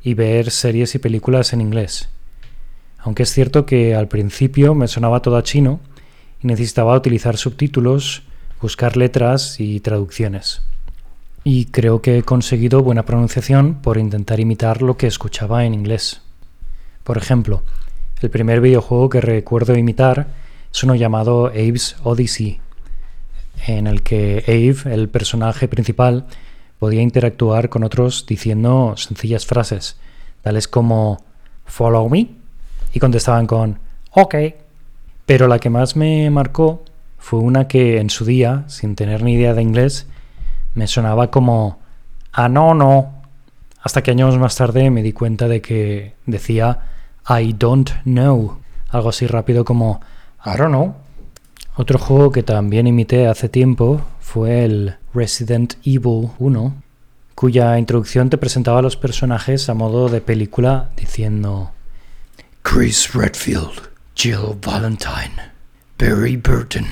[0.01, 2.09] y ver series y películas en inglés.
[2.99, 5.79] Aunque es cierto que al principio me sonaba todo a chino
[6.41, 8.23] y necesitaba utilizar subtítulos,
[8.61, 10.61] buscar letras y traducciones.
[11.43, 16.21] Y creo que he conseguido buena pronunciación por intentar imitar lo que escuchaba en inglés.
[17.03, 17.63] Por ejemplo,
[18.21, 20.27] el primer videojuego que recuerdo imitar
[20.73, 22.59] es uno llamado Abe's Odyssey,
[23.65, 26.25] en el que Abe, el personaje principal,
[26.79, 29.97] podía interactuar con otros diciendo sencillas frases,
[30.41, 31.23] tales como
[31.65, 32.27] Follow me,
[32.93, 33.79] y contestaban con
[34.11, 34.35] OK.
[35.27, 36.83] Pero la que más me marcó
[37.19, 40.07] fue una que en su día, sin tener ni idea de inglés,
[40.73, 41.77] me sonaba como
[42.39, 43.23] Ah, no, no.
[43.81, 46.81] Hasta que años más tarde me di cuenta de que decía
[47.27, 48.59] I don't know.
[48.89, 50.01] Algo así rápido como
[50.45, 50.95] I don't know.
[51.75, 56.75] Otro juego que también imité hace tiempo fue el Resident Evil 1,
[57.33, 61.71] cuya introducción te presentaba a los personajes a modo de película diciendo
[62.61, 63.81] Chris Redfield,
[64.17, 65.51] Jill Valentine,
[65.99, 66.87] Barry Burton,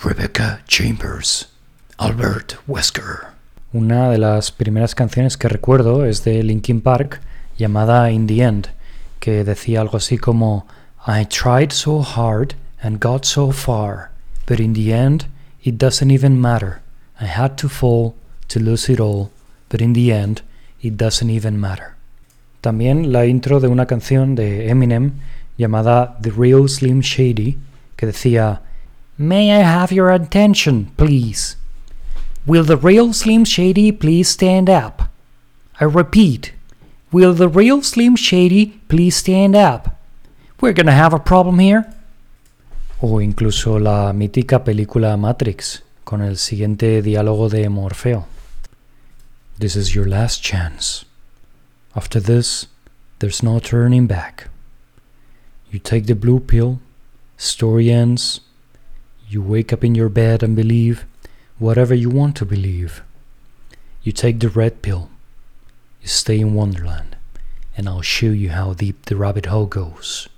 [0.00, 1.48] Rebecca Chambers,
[1.98, 3.32] Albert Wesker.
[3.72, 7.20] Una de las primeras canciones que recuerdo es de Linkin Park
[7.58, 8.68] llamada In the End,
[9.18, 10.68] que decía algo así como
[11.04, 14.12] I tried so hard and got so far.
[14.46, 15.26] But in the end,
[15.64, 16.80] it doesn't even matter.
[17.20, 18.14] I had to fall
[18.46, 19.30] to lose it all,
[19.68, 20.42] but in the end,
[20.80, 21.96] it doesn't even matter.
[22.60, 25.14] También la intro de una canción de Eminem
[25.56, 27.58] llamada The Real Slim Shady,
[27.96, 28.60] que decía
[29.18, 31.56] May I have your attention, please?
[32.46, 35.10] Will the real Slim Shady please stand up?
[35.80, 36.52] I repeat,
[37.12, 39.96] will the real Slim Shady please stand up?
[40.60, 41.86] We're gonna have a problem here
[43.02, 48.26] o incluso la mítica película Matrix, con el siguiente diálogo de Morfeo.
[49.58, 51.04] This is your last chance.
[51.94, 52.68] After this,
[53.18, 54.51] there's no turning back.
[55.72, 56.80] You take the blue pill,
[57.38, 58.42] story ends,
[59.26, 61.06] you wake up in your bed and believe
[61.58, 63.02] whatever you want to believe.
[64.02, 65.08] You take the red pill,
[66.02, 67.16] you stay in Wonderland,
[67.74, 70.28] and I'll show you how deep the rabbit hole goes.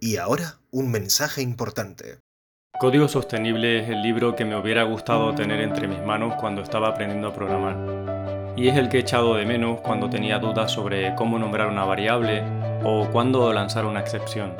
[0.00, 2.20] Y ahora, un mensaje importante.
[2.80, 6.88] Código Sostenible es el libro que me hubiera gustado tener entre mis manos cuando estaba
[6.88, 8.07] aprendiendo a programar.
[8.58, 11.84] Y es el que he echado de menos cuando tenía dudas sobre cómo nombrar una
[11.84, 12.42] variable
[12.82, 14.52] o cuándo lanzar una excepción.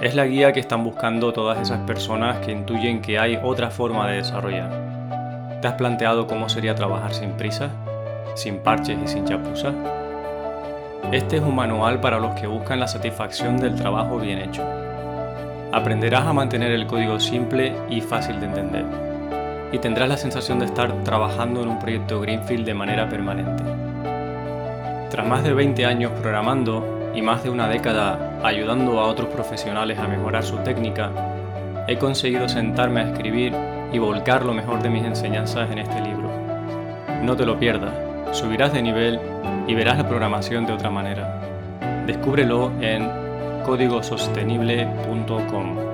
[0.00, 4.08] Es la guía que están buscando todas esas personas que intuyen que hay otra forma
[4.08, 4.70] de desarrollar.
[5.60, 7.70] ¿Te has planteado cómo sería trabajar sin prisa?
[8.36, 9.74] ¿Sin parches y sin chapuzas?
[11.10, 14.62] Este es un manual para los que buscan la satisfacción del trabajo bien hecho.
[15.72, 18.84] Aprenderás a mantener el código simple y fácil de entender,
[19.72, 23.62] y tendrás la sensación de estar trabajando en un proyecto Greenfield de manera permanente.
[25.10, 29.98] Tras más de 20 años programando y más de una década ayudando a otros profesionales
[29.98, 31.10] a mejorar su técnica,
[31.86, 33.54] he conseguido sentarme a escribir
[33.92, 36.30] y volcar lo mejor de mis enseñanzas en este libro.
[37.22, 37.94] No te lo pierdas,
[38.32, 39.20] subirás de nivel
[39.66, 41.40] y verás la programación de otra manera.
[42.06, 43.10] Descúbrelo en
[43.64, 45.87] códigosostenible.com.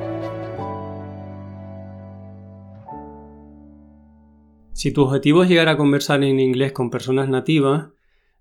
[4.74, 7.90] Si tu objetivo es llegar a conversar en inglés con personas nativas,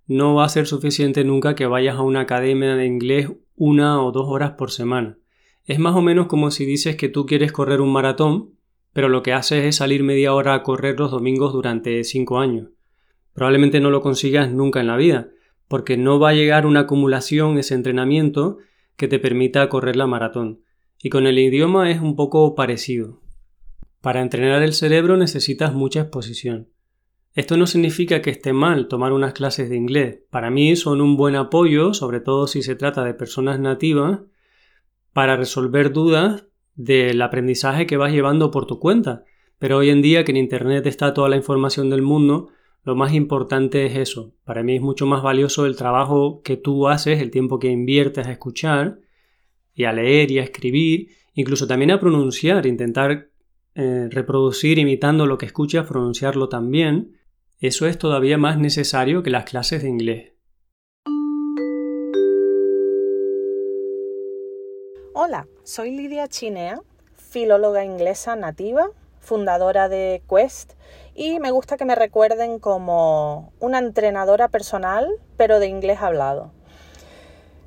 [0.08, 4.12] no va a ser suficiente nunca que vayas a una academia de inglés una o
[4.12, 5.20] dos horas por semana.
[5.66, 8.56] Es más o menos como si dices que tú quieres correr un maratón,
[8.94, 12.70] pero lo que haces es salir media hora a correr los domingos durante cinco años.
[13.34, 15.30] Probablemente no lo consigas nunca en la vida,
[15.68, 18.58] porque no va a llegar una acumulación, ese entrenamiento,
[18.98, 20.62] que te permita correr la maratón.
[21.00, 23.23] Y con el idioma es un poco parecido.
[24.04, 26.68] Para entrenar el cerebro necesitas mucha exposición.
[27.36, 30.20] Esto no significa que esté mal tomar unas clases de inglés.
[30.30, 34.20] Para mí son un buen apoyo, sobre todo si se trata de personas nativas,
[35.14, 39.24] para resolver dudas del aprendizaje que vas llevando por tu cuenta.
[39.58, 42.50] Pero hoy en día que en Internet está toda la información del mundo,
[42.84, 44.36] lo más importante es eso.
[44.44, 48.28] Para mí es mucho más valioso el trabajo que tú haces, el tiempo que inviertes
[48.28, 49.00] a escuchar
[49.74, 53.30] y a leer y a escribir, incluso también a pronunciar, intentar
[53.76, 57.18] eh, reproducir imitando lo que escuchas, pronunciarlo también.
[57.60, 60.34] Eso es todavía más necesario que las clases de inglés.
[65.16, 66.82] Hola, soy Lidia Chinea,
[67.16, 70.74] filóloga inglesa nativa, fundadora de Quest
[71.16, 75.08] y me gusta que me recuerden como una entrenadora personal,
[75.38, 76.52] pero de inglés hablado.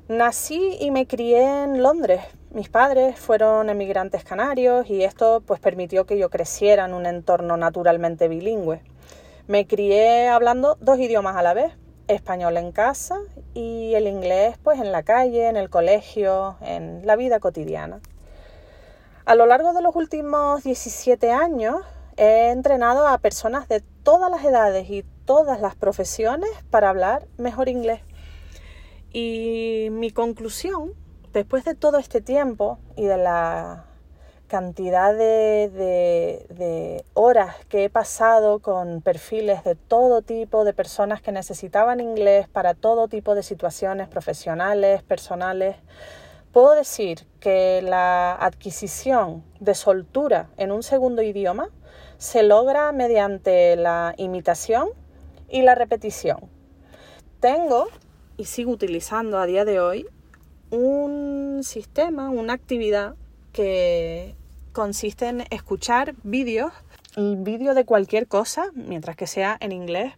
[0.09, 2.21] Nací y me crié en Londres.
[2.51, 7.57] Mis padres fueron emigrantes canarios y esto pues permitió que yo creciera en un entorno
[7.57, 8.81] naturalmente bilingüe.
[9.47, 11.73] Me crié hablando dos idiomas a la vez,
[12.07, 13.17] español en casa
[13.53, 17.99] y el inglés pues en la calle, en el colegio, en la vida cotidiana.
[19.25, 21.81] A lo largo de los últimos 17 años
[22.15, 27.67] he entrenado a personas de todas las edades y todas las profesiones para hablar mejor
[27.67, 27.99] inglés.
[29.11, 30.93] Y mi conclusión,
[31.33, 33.85] después de todo este tiempo y de la
[34.47, 35.69] cantidad de,
[36.49, 42.47] de, horas que he pasado con perfiles de todo tipo de personas que necesitaban inglés
[42.47, 45.75] para todo tipo de situaciones profesionales, personales,
[46.53, 51.69] puedo decir que la adquisición de soltura en un segundo idioma
[52.17, 54.89] se logra mediante la imitación
[55.49, 56.49] y la repetición.
[57.39, 57.87] Tengo
[58.37, 60.07] y sigo utilizando a día de hoy
[60.69, 63.15] un sistema, una actividad
[63.51, 64.35] que
[64.71, 66.71] consiste en escuchar vídeos,
[67.15, 70.13] vídeo de cualquier cosa, mientras que sea en inglés,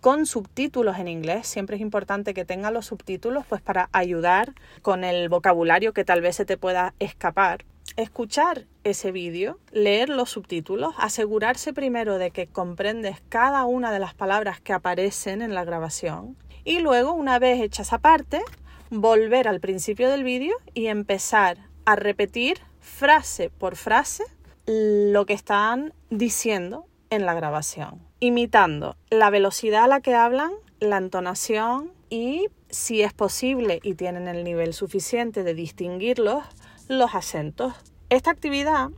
[0.00, 1.48] con subtítulos en inglés.
[1.48, 6.20] Siempre es importante que tenga los subtítulos pues para ayudar con el vocabulario que tal
[6.20, 7.64] vez se te pueda escapar.
[7.96, 14.14] Escuchar ese vídeo, leer los subtítulos, asegurarse primero de que comprendes cada una de las
[14.14, 16.36] palabras que aparecen en la grabación
[16.68, 18.42] y luego, una vez hecha esa parte,
[18.90, 24.22] volver al principio del vídeo y empezar a repetir frase por frase
[24.66, 30.98] lo que están diciendo en la grabación, imitando la velocidad a la que hablan, la
[30.98, 36.44] entonación y, si es posible y tienen el nivel suficiente de distinguirlos,
[36.86, 37.72] los acentos.
[38.10, 38.90] Esta actividad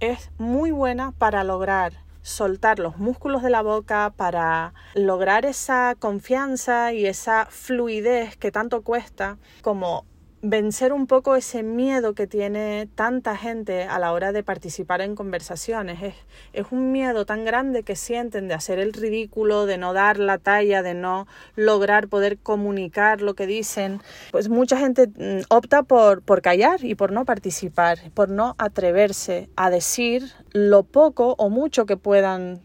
[0.00, 6.92] es muy buena para lograr soltar los músculos de la boca, para lograr esa confianza
[6.92, 10.04] y esa fluidez que tanto cuesta, como
[10.42, 15.14] vencer un poco ese miedo que tiene tanta gente a la hora de participar en
[15.14, 16.02] conversaciones.
[16.02, 16.14] Es,
[16.52, 20.38] es, un miedo tan grande que sienten de hacer el ridículo, de no dar la
[20.38, 24.00] talla, de no lograr poder comunicar lo que dicen.
[24.30, 29.48] Pues mucha gente mm, opta por, por callar y por no participar, por no atreverse
[29.56, 32.60] a decir lo poco o mucho que puedan,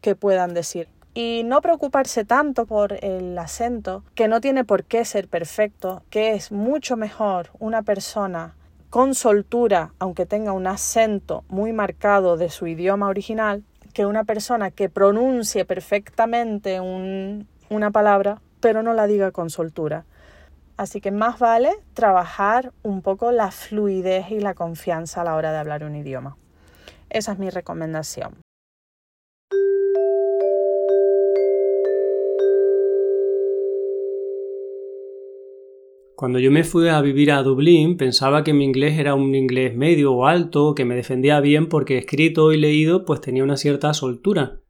[0.00, 5.02] que puedan decir y no preocuparse tanto por el acento, que no tiene por qué
[5.06, 8.54] ser perfecto, que es mucho mejor una persona
[8.90, 14.70] con soltura, aunque tenga un acento muy marcado de su idioma original, que una persona
[14.70, 20.04] que pronuncie perfectamente una palabra, pero no la diga con soltura.
[20.76, 25.50] Así que más vale trabajar un poco la fluidez y la confianza a la hora
[25.50, 26.36] de hablar un idioma.
[27.08, 28.45] Esa es mi recomendación.
[36.16, 39.76] Cuando yo me fui a vivir a Dublín pensaba que mi inglés era un inglés
[39.76, 43.92] medio o alto, que me defendía bien porque escrito y leído pues tenía una cierta
[43.92, 44.62] soltura.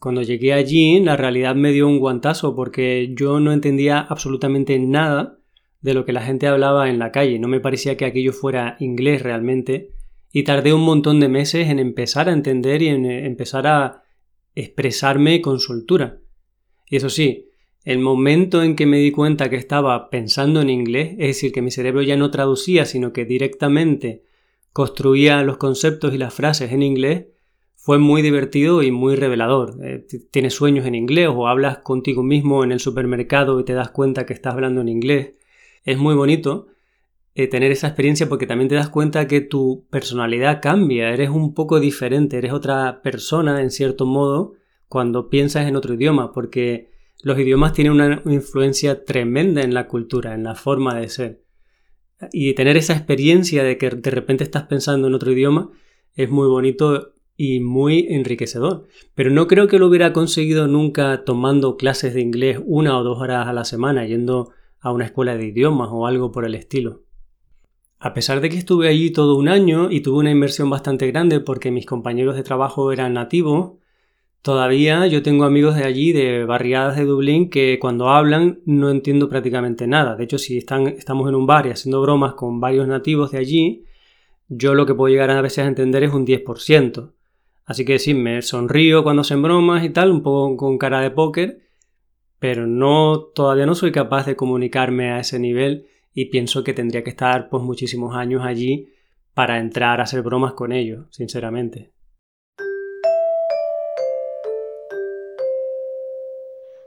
[0.00, 5.38] Cuando llegué allí la realidad me dio un guantazo porque yo no entendía absolutamente nada
[5.80, 8.76] de lo que la gente hablaba en la calle, no me parecía que aquello fuera
[8.80, 9.92] inglés realmente
[10.32, 14.02] y tardé un montón de meses en empezar a entender y en empezar a
[14.56, 16.18] expresarme con soltura.
[16.88, 17.49] Y eso sí,
[17.84, 21.62] el momento en que me di cuenta que estaba pensando en inglés, es decir, que
[21.62, 24.24] mi cerebro ya no traducía, sino que directamente
[24.72, 27.26] construía los conceptos y las frases en inglés,
[27.74, 29.78] fue muy divertido y muy revelador.
[29.82, 33.90] Eh, tienes sueños en inglés o hablas contigo mismo en el supermercado y te das
[33.90, 35.32] cuenta que estás hablando en inglés.
[35.84, 36.66] Es muy bonito
[37.34, 41.54] eh, tener esa experiencia porque también te das cuenta que tu personalidad cambia, eres un
[41.54, 44.52] poco diferente, eres otra persona en cierto modo
[44.88, 46.89] cuando piensas en otro idioma, porque
[47.22, 51.44] los idiomas tienen una influencia tremenda en la cultura, en la forma de ser.
[52.32, 55.70] Y tener esa experiencia de que de repente estás pensando en otro idioma
[56.14, 58.86] es muy bonito y muy enriquecedor.
[59.14, 63.18] Pero no creo que lo hubiera conseguido nunca tomando clases de inglés una o dos
[63.18, 67.04] horas a la semana, yendo a una escuela de idiomas o algo por el estilo.
[67.98, 71.40] A pesar de que estuve allí todo un año y tuve una inversión bastante grande
[71.40, 73.79] porque mis compañeros de trabajo eran nativos,
[74.42, 79.28] Todavía yo tengo amigos de allí, de barriadas de Dublín, que cuando hablan no entiendo
[79.28, 80.16] prácticamente nada.
[80.16, 83.38] De hecho, si están, estamos en un bar y haciendo bromas con varios nativos de
[83.38, 83.84] allí,
[84.48, 87.12] yo lo que puedo llegar a veces a entender es un 10%.
[87.66, 91.10] Así que sí, me sonrío cuando hacen bromas y tal, un poco con cara de
[91.10, 91.60] póker,
[92.38, 97.04] pero no, todavía no soy capaz de comunicarme a ese nivel y pienso que tendría
[97.04, 98.88] que estar pues muchísimos años allí
[99.34, 101.92] para entrar a hacer bromas con ellos, sinceramente.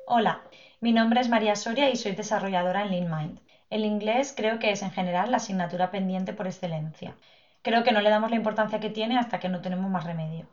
[0.05, 0.41] Hola,
[0.81, 3.39] mi nombre es María Soria y soy desarrolladora en LeanMind.
[3.69, 7.15] El inglés creo que es en general la asignatura pendiente por excelencia.
[7.61, 10.47] Creo que no le damos la importancia que tiene hasta que no tenemos más remedio.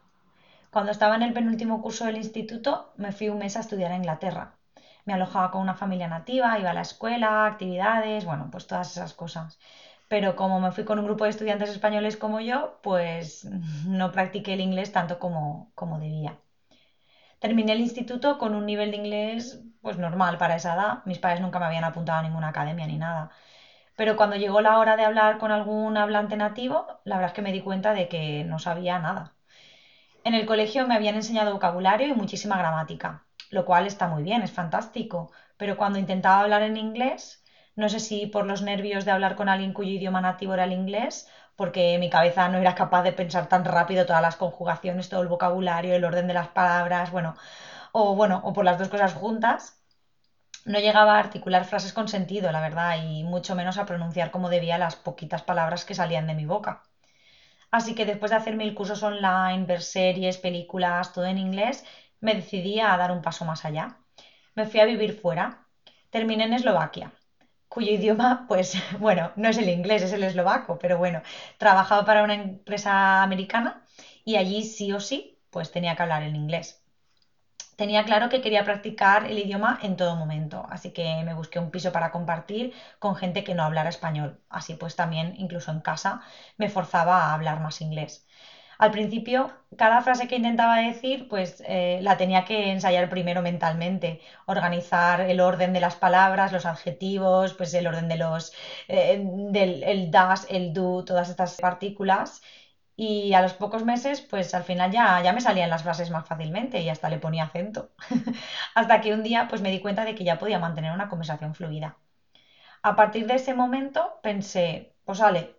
[0.70, 3.96] Cuando estaba en el penúltimo curso del instituto, me fui un mes a estudiar a
[3.96, 4.55] Inglaterra.
[5.05, 9.14] Me alojaba con una familia nativa, iba a la escuela, actividades, bueno, pues todas esas
[9.14, 9.59] cosas.
[10.09, 13.44] Pero como me fui con un grupo de estudiantes españoles como yo, pues
[13.86, 16.38] no practiqué el inglés tanto como, como debía.
[17.41, 21.03] Terminé el instituto con un nivel de inglés pues normal para esa edad.
[21.07, 23.30] Mis padres nunca me habían apuntado a ninguna academia ni nada.
[23.97, 27.43] Pero cuando llegó la hora de hablar con algún hablante nativo, la verdad es que
[27.43, 29.34] me di cuenta de que no sabía nada.
[30.24, 34.43] En el colegio me habían enseñado vocabulario y muchísima gramática, lo cual está muy bien,
[34.43, 37.43] es fantástico, pero cuando intentaba hablar en inglés,
[37.74, 40.72] no sé si por los nervios de hablar con alguien cuyo idioma nativo era el
[40.72, 41.26] inglés,
[41.57, 45.28] porque mi cabeza no era capaz de pensar tan rápido todas las conjugaciones, todo el
[45.28, 47.34] vocabulario, el orden de las palabras, bueno,
[47.92, 49.78] o bueno, o por las dos cosas juntas,
[50.64, 54.48] no llegaba a articular frases con sentido, la verdad, y mucho menos a pronunciar como
[54.48, 56.82] debía las poquitas palabras que salían de mi boca.
[57.70, 61.84] Así que después de hacer mil cursos online, ver series, películas, todo en inglés,
[62.20, 63.96] me decidí a dar un paso más allá.
[64.55, 65.66] Me fui a vivir fuera.
[66.11, 67.12] Terminé en Eslovaquia,
[67.70, 71.22] cuyo idioma, pues bueno, no es el inglés, es el eslovaco, pero bueno,
[71.58, 73.82] trabajaba para una empresa americana
[74.26, 76.82] y allí sí o sí, pues tenía que hablar en inglés
[77.76, 81.70] tenía claro que quería practicar el idioma en todo momento, así que me busqué un
[81.70, 84.38] piso para compartir con gente que no hablara español.
[84.50, 86.20] Así pues también, incluso en casa,
[86.58, 88.24] me forzaba a hablar más inglés.
[88.84, 89.40] Al principio,
[89.76, 95.38] cada frase que intentaba decir, pues eh, la tenía que ensayar primero mentalmente, organizar el
[95.40, 98.52] orden de las palabras, los adjetivos, pues el orden de los,
[98.88, 99.20] eh,
[99.56, 102.40] del el das, el do, todas estas partículas
[102.96, 106.26] y a los pocos meses, pues al final ya, ya me salían las frases más
[106.26, 107.90] fácilmente y hasta le ponía acento.
[108.74, 111.54] hasta que un día pues me di cuenta de que ya podía mantener una conversación
[111.54, 111.98] fluida.
[112.82, 115.56] A partir de ese momento pensé, pues vale,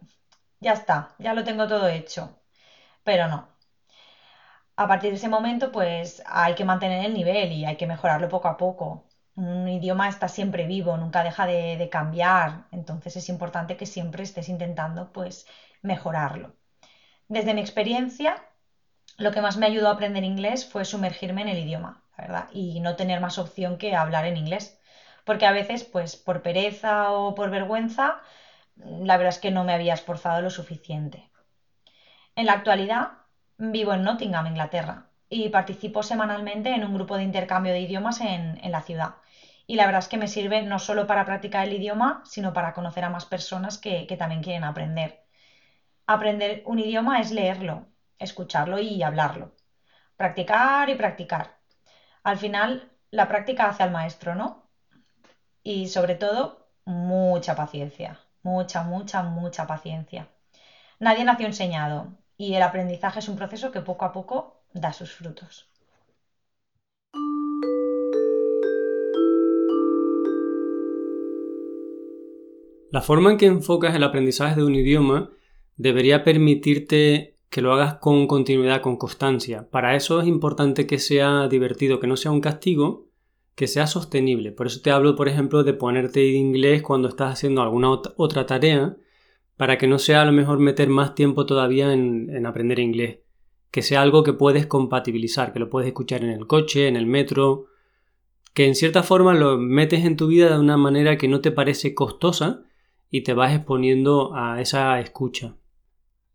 [0.61, 2.40] ya está, ya lo tengo todo hecho.
[3.03, 3.39] Pero no.
[4.75, 8.27] A partir de ese momento pues hay que mantener el nivel y hay que mejorarlo
[8.29, 9.05] poco a poco.
[9.35, 14.49] Un idioma está siempre vivo, nunca deja de, cambiar, entonces es importante que siempre estés
[14.49, 15.45] intentando pues
[15.81, 16.55] mejorarlo.
[17.29, 18.35] Desde mi experiencia,
[19.17, 22.49] lo que más me ayudó a aprender inglés fue sumergirme en el idioma, ¿verdad?
[22.51, 24.79] Y no tener más opción que hablar en inglés.
[25.25, 28.21] Porque a veces, pues por pereza o por vergüenza,
[28.75, 31.30] la verdad es que no me había esforzado lo suficiente.
[32.35, 33.11] En la actualidad,
[33.57, 38.59] vivo en Nottingham, Inglaterra, y participo semanalmente en un grupo de intercambio de idiomas en,
[38.71, 39.15] la ciudad.
[39.67, 42.73] Y la verdad es que me sirve no solo para practicar el idioma, sino para
[42.73, 45.21] conocer a más personas que también quieren aprender.
[46.07, 47.87] Aprender un idioma es leerlo,
[48.19, 49.55] escucharlo y hablarlo.
[50.17, 51.57] Practicar y practicar.
[52.23, 54.69] Al final, la práctica hace al maestro, ¿no?
[55.63, 58.19] Y sobre todo, mucha paciencia.
[58.43, 60.27] Mucha, mucha, mucha paciencia.
[60.99, 65.11] Nadie nació enseñado y el aprendizaje es un proceso que poco a poco da sus
[65.11, 65.69] frutos.
[72.89, 75.29] La forma en que enfocas el aprendizaje de un idioma
[75.77, 79.69] debería permitirte que lo hagas con continuidad, con constancia.
[79.69, 83.05] Para eso es importante que sea divertido, que no sea un castigo,
[83.53, 84.51] que sea sostenible.
[84.51, 88.97] Por eso te hablo, por ejemplo, de ponerte inglés cuando estás haciendo alguna otra tarea,
[89.61, 93.19] para que no sea a lo mejor meter más tiempo todavía en, en aprender inglés.
[93.69, 97.05] Que sea algo que puedes compatibilizar, que lo puedes escuchar en el coche, en el
[97.05, 97.67] metro,
[98.55, 101.51] que en cierta forma lo metes en tu vida de una manera que no te
[101.51, 102.63] parece costosa
[103.11, 105.57] y te vas exponiendo a esa escucha.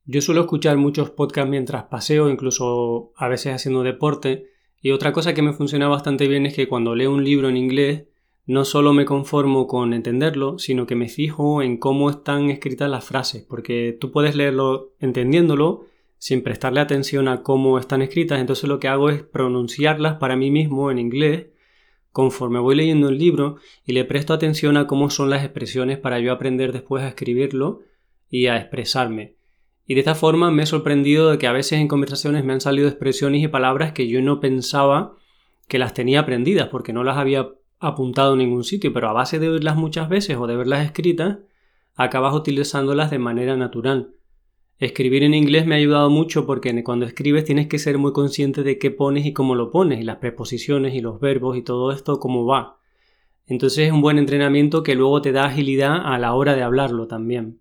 [0.05, 5.35] Yo suelo escuchar muchos podcasts mientras paseo, incluso a veces haciendo deporte, y otra cosa
[5.35, 8.05] que me funciona bastante bien es que cuando leo un libro en inglés,
[8.47, 13.05] no solo me conformo con entenderlo, sino que me fijo en cómo están escritas las
[13.05, 15.87] frases, porque tú puedes leerlo entendiéndolo
[16.19, 20.51] sin prestarle atención a cómo están escritas, entonces lo que hago es pronunciarlas para mí
[20.51, 21.47] mismo en inglés
[22.13, 26.19] conforme voy leyendo el libro y le presto atención a cómo son las expresiones para
[26.19, 27.81] yo aprender después a escribirlo
[28.31, 29.35] y a expresarme.
[29.87, 32.63] Y de esta forma me he sorprendido de que a veces en conversaciones me han
[32.63, 35.15] salido expresiones y palabras que yo no pensaba
[35.69, 39.39] que las tenía aprendidas porque no las había apuntado en ningún sitio, pero a base
[39.39, 41.39] de oírlas muchas veces o de verlas escritas,
[41.95, 44.14] acabas utilizándolas de manera natural.
[44.79, 48.62] Escribir en inglés me ha ayudado mucho porque cuando escribes tienes que ser muy consciente
[48.62, 51.93] de qué pones y cómo lo pones, y las preposiciones y los verbos y todo
[51.93, 52.79] esto, cómo va.
[53.47, 57.07] Entonces es un buen entrenamiento que luego te da agilidad a la hora de hablarlo
[57.07, 57.61] también.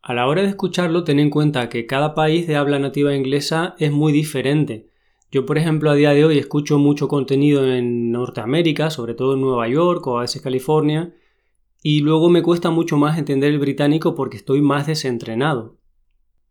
[0.00, 3.76] A la hora de escucharlo, ten en cuenta que cada país de habla nativa inglesa
[3.78, 4.88] es muy diferente.
[5.32, 9.40] Yo, por ejemplo, a día de hoy escucho mucho contenido en Norteamérica, sobre todo en
[9.40, 11.14] Nueva York o a veces California,
[11.82, 15.78] y luego me cuesta mucho más entender el británico porque estoy más desentrenado.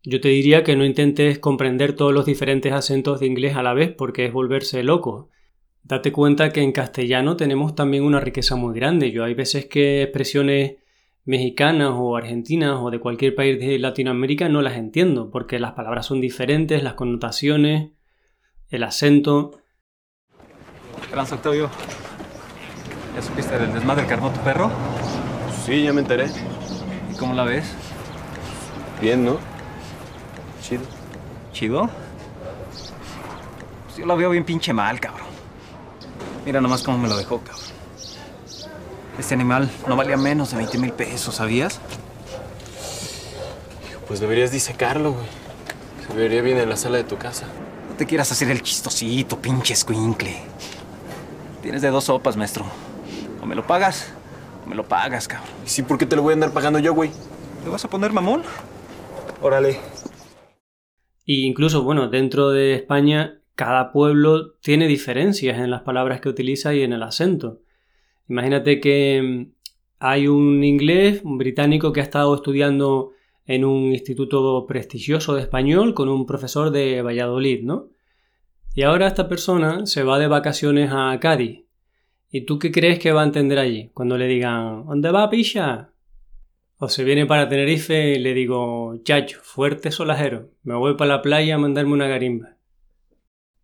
[0.02, 3.72] Yo te diría que no intentes comprender todos los diferentes acentos de inglés a la
[3.72, 5.30] vez porque es volverse loco.
[5.84, 9.12] Date cuenta que en castellano tenemos también una riqueza muy grande.
[9.12, 10.78] Yo hay veces que expresiones
[11.24, 16.06] mexicanas o argentinas o de cualquier país de Latinoamérica no las entiendo, porque las palabras
[16.06, 17.92] son diferentes, las connotaciones,
[18.72, 19.52] el acento.
[21.10, 21.68] Trans Octavio,
[23.14, 24.70] ¿ya supiste del desmadre que armó tu perro?
[25.64, 26.30] Sí, ya me enteré.
[27.12, 27.66] ¿Y cómo la ves?
[29.00, 29.38] Bien, ¿no?
[30.62, 30.82] Chido.
[31.52, 31.90] ¿Chido?
[33.84, 35.26] Pues yo la veo bien pinche mal, cabrón.
[36.46, 37.62] Mira nomás cómo me lo dejó, cabrón.
[39.18, 41.78] Este animal no valía menos de 20 mil pesos, ¿sabías?
[44.08, 45.26] Pues deberías disecarlo, güey.
[46.08, 47.46] Se vería bien en la sala de tu casa.
[48.02, 50.34] Te quieras hacer el chistosito, pinche escuincle.
[51.62, 52.64] Tienes de dos sopas, maestro.
[53.40, 54.12] O me lo pagas,
[54.66, 55.48] o me lo pagas, cabrón.
[55.64, 57.10] ¿Y sí, por qué te lo voy a andar pagando yo, güey?
[57.62, 58.42] ¿Te vas a poner mamón?
[59.40, 59.78] Órale.
[61.24, 66.74] Y incluso, bueno, dentro de España, cada pueblo tiene diferencias en las palabras que utiliza
[66.74, 67.60] y en el acento.
[68.28, 69.52] Imagínate que mm,
[70.00, 73.12] hay un inglés, un británico que ha estado estudiando
[73.46, 77.91] en un instituto prestigioso de español con un profesor de Valladolid, ¿no?
[78.74, 81.66] Y ahora esta persona se va de vacaciones a Cádiz.
[82.30, 83.90] ¿Y tú qué crees que va a entender allí?
[83.92, 85.92] Cuando le digan, ¿dónde va, picha?
[86.78, 91.22] O se viene para Tenerife y le digo, chacho, fuerte solajero, me voy para la
[91.22, 92.56] playa a mandarme una garimba.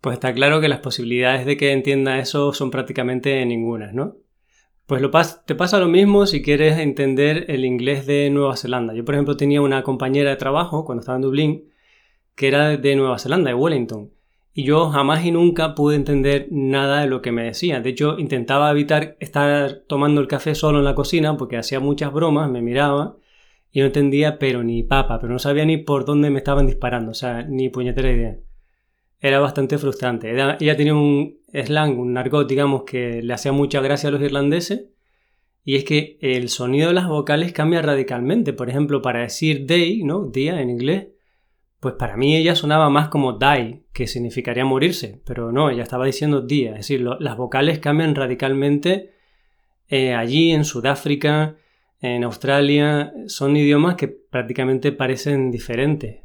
[0.03, 4.17] Pues está claro que las posibilidades de que entienda eso son prácticamente ninguna, ¿no?
[4.87, 8.95] Pues lo te pasa lo mismo si quieres entender el inglés de Nueva Zelanda.
[8.95, 11.71] Yo, por ejemplo, tenía una compañera de trabajo cuando estaba en Dublín
[12.35, 14.13] que era de Nueva Zelanda, de Wellington.
[14.59, 17.81] Y yo jamás y nunca pude entender nada de lo que me decía.
[17.81, 22.13] De hecho, intentaba evitar estar tomando el café solo en la cocina porque hacía muchas
[22.13, 23.19] bromas, me miraba
[23.71, 27.13] y no entendía pero ni papa, pero no sabía ni por dónde me estaban disparando,
[27.13, 28.39] o sea, ni puñetera idea
[29.21, 30.33] era bastante frustrante.
[30.33, 34.87] ella tenía un slang, un argot, digamos, que le hacía mucha gracia a los irlandeses.
[35.65, 38.53] Y es que el sonido de las vocales cambia radicalmente.
[38.53, 40.25] Por ejemplo, para decir day, ¿no?
[40.25, 41.09] Día en inglés,
[41.81, 45.23] pues para mí ella sonaba más como die, que significaría morirse.
[45.25, 46.71] Pero no, ella estaba diciendo día.
[46.71, 49.13] Es decir, las vocales cambian radicalmente
[49.87, 51.57] eh, allí, en Sudáfrica,
[52.01, 53.13] en Australia.
[53.27, 56.23] Son idiomas que prácticamente parecen diferentes.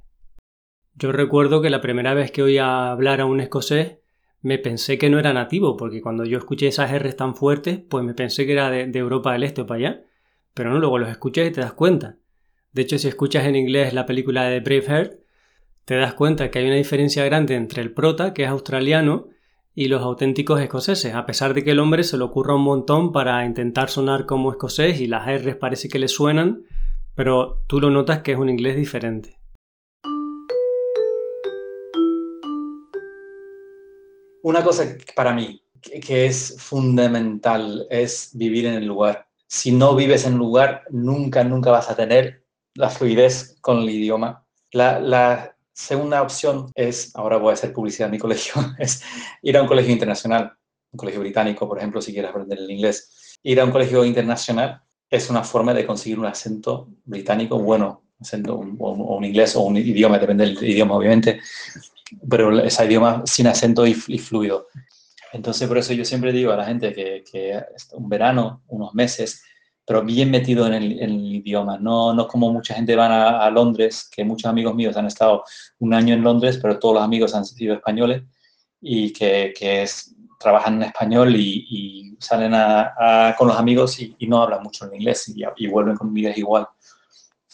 [0.95, 3.97] Yo recuerdo que la primera vez que oía hablar a un escocés
[4.41, 8.04] me pensé que no era nativo, porque cuando yo escuché esas R's tan fuertes, pues
[8.04, 10.04] me pensé que era de, Europa del Este o para allá.
[10.54, 12.18] Pero no, luego los escuchas y te das cuenta.
[12.74, 15.22] De hecho, si escuchas en inglés la película de Braveheart,
[15.86, 19.28] te das cuenta que hay una diferencia grande entre el prota, que es australiano,
[19.76, 23.12] y los auténticos escoceses, a pesar de que el hombre se le ocurra un montón
[23.12, 26.66] para intentar sonar como escocés y las R's parece que le suenan,
[27.16, 29.38] pero tú lo notas que es un inglés diferente.
[34.44, 34.84] Una cosa
[35.16, 39.28] para mí que, es fundamental es vivir en el lugar.
[39.48, 44.46] Si no vives en lugar, nunca, nunca vas a tener la fluidez con el idioma.
[45.74, 49.03] Segunda opción es, ahora voy a hacer publicidad en mi colegio, es
[49.41, 50.53] ir a un colegio internacional,
[50.91, 53.39] un colegio británico, por ejemplo, si quieres aprender el inglés.
[53.43, 58.55] Ir a un colegio internacional es una forma de conseguir un acento británico bueno, acento,
[58.55, 61.41] o un inglés o un idioma, depende del idioma, obviamente,
[62.30, 64.67] pero ese idioma sin acento y, fluido.
[65.34, 67.63] Entonces, por eso yo siempre digo a la gente que
[67.93, 69.43] un verano, unos meses,
[69.86, 71.78] pero bien metido en el, idioma.
[71.78, 75.44] No, no como mucha gente van a, Londres, que muchos amigos míos han estado
[75.80, 78.24] un año en Londres, pero todos los amigos han sido españoles
[78.82, 79.86] y que, que
[80.40, 85.28] trabajan en español y, salen a, con los amigos y, no hablan mucho en inglés
[85.28, 86.68] y, y vuelven con amigas igual.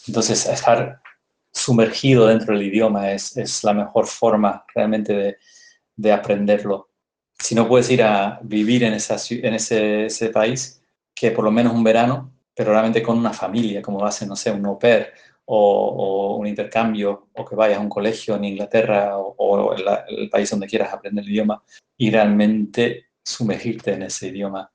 [0.06, 1.00] Entonces, estar
[1.52, 5.36] sumergido dentro del idioma es, es la mejor forma realmente de,
[5.96, 6.90] de, aprenderlo.
[7.38, 10.79] Si no puedes ir a vivir en, esa, en ese, país,
[11.20, 14.50] que por lo menos un verano, pero realmente con una familia, como hace, no sé,
[14.50, 15.08] un au pair
[15.44, 20.48] o, un intercambio, o que vayas a un colegio en Inglaterra o, el, el país
[20.48, 21.62] donde quieras aprender el idioma,
[21.98, 24.72] y realmente sumergirte en ese idioma.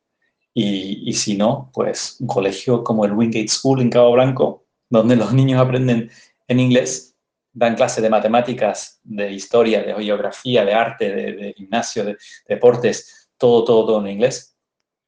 [0.54, 5.16] Y, y, si no, pues un colegio como el Wingate School en Cabo Blanco, donde
[5.16, 6.12] los niños aprenden
[6.48, 7.16] en inglés
[7.56, 12.18] dan clases de matemáticas, de historia, de geografía, de arte, de, gimnasio, de,
[12.48, 14.56] deportes, todo, todo, todo en inglés.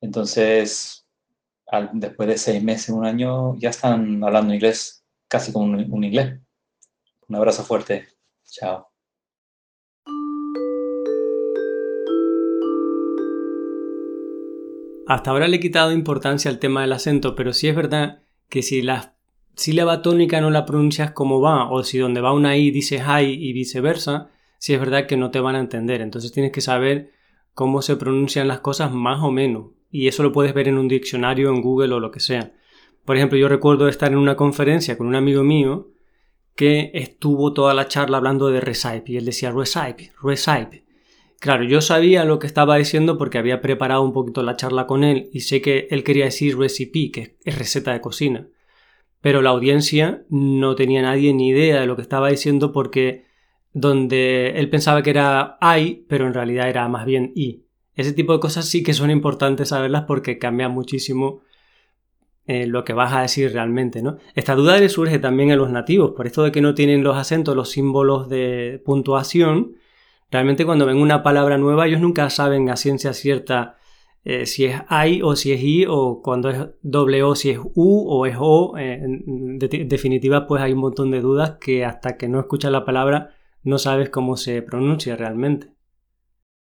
[0.02, 1.07] Entonces,
[1.94, 6.40] después de seis meses, un año, ya están hablando inglés casi como un inglés.
[7.28, 8.08] Un abrazo fuerte.
[8.46, 8.88] Chao.
[15.08, 18.62] Hasta ahora le he quitado importancia al tema del acento, pero sí es verdad que
[18.62, 19.16] si la
[19.56, 23.24] sílaba tónica no la pronuncias como va, o si donde va una i dices hi
[23.24, 26.02] y viceversa, sí es verdad que no te van a entender.
[26.02, 27.12] Entonces tienes que saber
[27.54, 29.77] cómo se pronuncian las cosas más o menos.
[29.90, 32.54] Y eso lo puedes ver en un diccionario, en Google o lo que sea.
[33.06, 35.92] Por ejemplo, yo recuerdo estar en una conferencia con un amigo mío
[36.56, 40.86] que estuvo toda la charla hablando de recipe y él decía recipe, recipe.
[41.40, 45.04] Claro, yo sabía lo que estaba diciendo porque había preparado un poquito la charla con
[45.04, 48.48] él y sé que él quería decir recipe, que es receta de cocina.
[49.22, 53.26] Pero la audiencia no tenía nadie ni idea de lo que estaba diciendo porque
[53.72, 57.67] donde él pensaba que era I, pero en realidad era más bien I.
[57.98, 61.42] Ese tipo de cosas sí que son importantes saberlas porque cambia muchísimo
[62.46, 64.18] eh, lo que vas a decir realmente, ¿no?
[64.34, 67.18] Esta duda le surge también a los nativos, por esto de que no tienen los
[67.18, 69.76] acentos, los símbolos de puntuación,
[70.30, 73.78] Realmente cuando ven una palabra nueva ellos nunca saben a ciencia cierta
[74.26, 77.60] eh, si es I o si es I o cuando es doble O si es
[77.60, 78.78] U o es O.
[78.78, 82.84] Eh, en definitiva pues hay un montón de dudas que hasta que no escuchas la
[82.86, 85.77] palabra no sabes cómo se pronuncia realmente.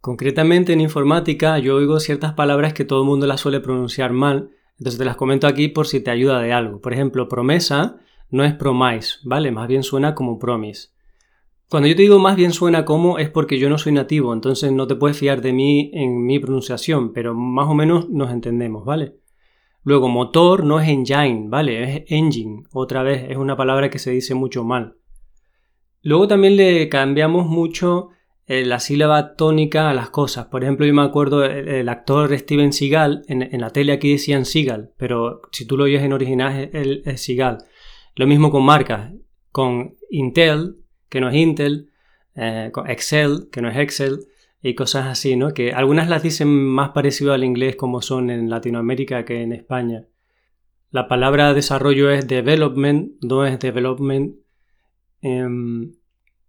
[0.04, 4.50] Concretamente en informática yo oigo ciertas palabras que todo el mundo las suele pronunciar mal,
[4.78, 6.82] entonces te las comento aquí por si te ayuda de algo.
[6.82, 7.96] Por ejemplo, promesa
[8.28, 9.50] no es promise, ¿vale?
[9.50, 10.88] Más bien suena como promise.
[11.70, 14.70] Cuando yo te digo más bien suena como es porque yo no soy nativo, entonces
[14.72, 18.84] no te puedes fiar de mí en mi pronunciación, pero más o menos nos entendemos,
[18.84, 19.14] ¿vale?
[19.84, 21.82] Luego, motor no es engine, ¿vale?
[21.82, 22.64] Es engine.
[22.74, 24.98] Otra vez, es una palabra que se dice mucho mal.
[26.02, 28.10] Luego también le cambiamos mucho
[28.46, 30.46] eh, la sílaba tónica a las cosas.
[30.46, 34.92] Por ejemplo, yo me acuerdo el, actor Steven Seagal, en, la tele aquí decían Seagal,
[34.96, 37.64] pero si tú lo oyes en original es, es Seagal.
[38.14, 39.12] Lo mismo con marcas.
[39.50, 40.84] Con Intel
[41.14, 41.90] que no es Intel,
[42.34, 44.26] eh, Excel, que no es Excel,
[44.60, 45.54] y cosas así, ¿no?
[45.54, 50.08] Que algunas las dicen más parecido al inglés como son en Latinoamérica que en España.
[50.90, 54.34] La palabra desarrollo es development, no es development.
[55.20, 55.94] Em,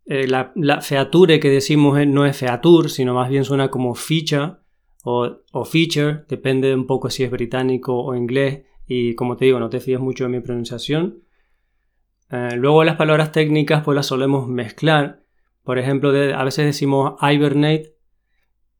[0.05, 4.57] eh, la, feature que decimos no es feature, sino más bien suena como feature
[5.03, 8.63] o, o, feature, depende un poco si es británico o inglés.
[8.87, 11.25] Y como te digo, no te fíes mucho en mi pronunciación.
[12.31, 15.23] Eh, luego las palabras técnicas pues las solemos mezclar.
[15.63, 17.95] Por ejemplo, a veces decimos hibernate,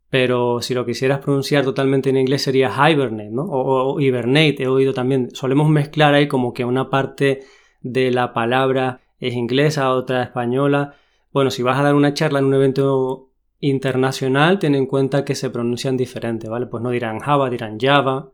[0.09, 3.43] pero si lo quisieras pronunciar totalmente en inglés sería hibernate, ¿no?
[3.43, 5.29] O, hibernate, he oído también.
[5.33, 7.41] Solemos mezclar ahí como que una parte
[7.81, 10.95] de la palabra es inglesa, otra española.
[11.35, 15.35] Bueno, si vas a dar una charla en un evento internacional, ten en cuenta que
[15.35, 16.65] se pronuncian diferente, ¿vale?
[16.65, 18.31] Pues no dirán Java, dirán Java.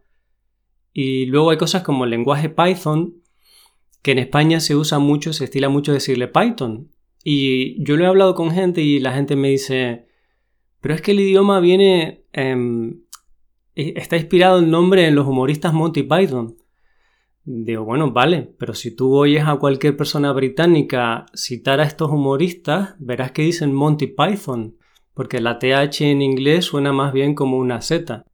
[0.93, 3.23] Y luego hay cosas como el lenguaje Python,
[4.03, 6.91] que en España se usa mucho, se estila mucho decirle Python.
[7.23, 10.05] Y yo lo he hablado con gente y la gente me dice,
[10.79, 13.01] pero es que el idioma viene, em,
[13.73, 16.55] está inspirado el nombre en los humoristas Monty Python.
[17.43, 22.95] Digo, bueno, vale, pero si tú oyes a cualquier persona británica citar a estos humoristas,
[22.99, 24.77] verás que dicen Monty Python,
[25.13, 28.25] porque la TH en inglés suena más bien como una Z.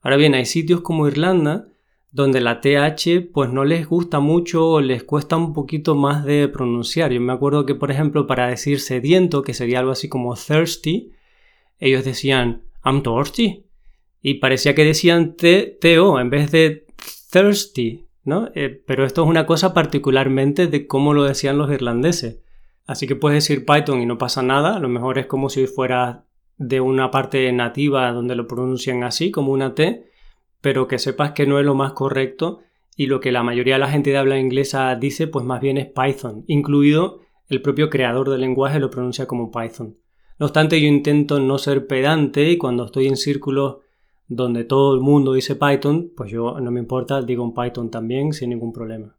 [0.00, 1.66] Ahora bien, hay sitios como Irlanda
[2.12, 6.48] donde la TH pues no les gusta mucho o les cuesta un poquito más de
[6.48, 7.12] pronunciar.
[7.12, 11.12] Yo me acuerdo que por ejemplo para decir sediento, que sería algo así como thirsty,
[11.78, 13.64] ellos decían I'm thirsty
[14.22, 16.86] y parecía que decían T-O en vez de
[17.30, 18.06] thirsty,
[18.54, 22.40] Eh, pero esto es una cosa particularmente de cómo lo decían los irlandeses.
[22.86, 25.66] Así que puedes decir Python y no pasa nada, a lo mejor es como si
[25.66, 26.24] fuera
[26.56, 30.10] de una parte nativa donde lo pronuncian así, como una T,
[30.60, 32.60] pero que sepas que no es lo más correcto
[32.96, 35.78] y lo que la mayoría de la gente de habla inglesa dice, pues más bien
[35.78, 39.96] es Python, incluido el propio creador del lenguaje lo pronuncia como Python.
[40.38, 43.78] No obstante, yo intento no ser pedante y cuando estoy en círculos
[44.30, 48.32] donde todo el mundo dice Python, pues yo no me importa, digo un Python también
[48.32, 49.18] sin ningún problema.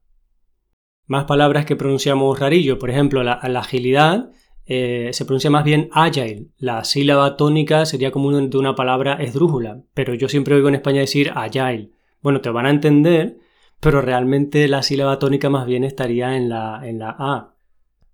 [1.06, 4.32] Más palabras que pronunciamos rarillo, por ejemplo, la agilidad
[4.74, 6.48] eh, se pronuncia más bien agile.
[6.58, 11.02] La sílaba tónica sería como de una palabra esdrújula, pero yo siempre oigo en España
[11.02, 11.92] decir agile.
[12.22, 13.38] Bueno, te van a entender,
[13.80, 17.56] pero realmente la sílaba tónica más bien estaría en la, en la A.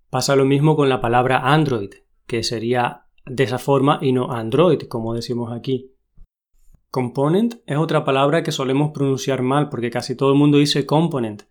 [0.09, 1.91] Pasa lo mismo con la palabra Android,
[2.25, 5.91] que sería de esa forma y no Android, como decimos aquí.
[6.89, 11.43] Component es otra palabra que solemos pronunciar mal porque casi todo el mundo dice component,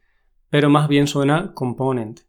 [0.49, 2.20] pero más bien suena component.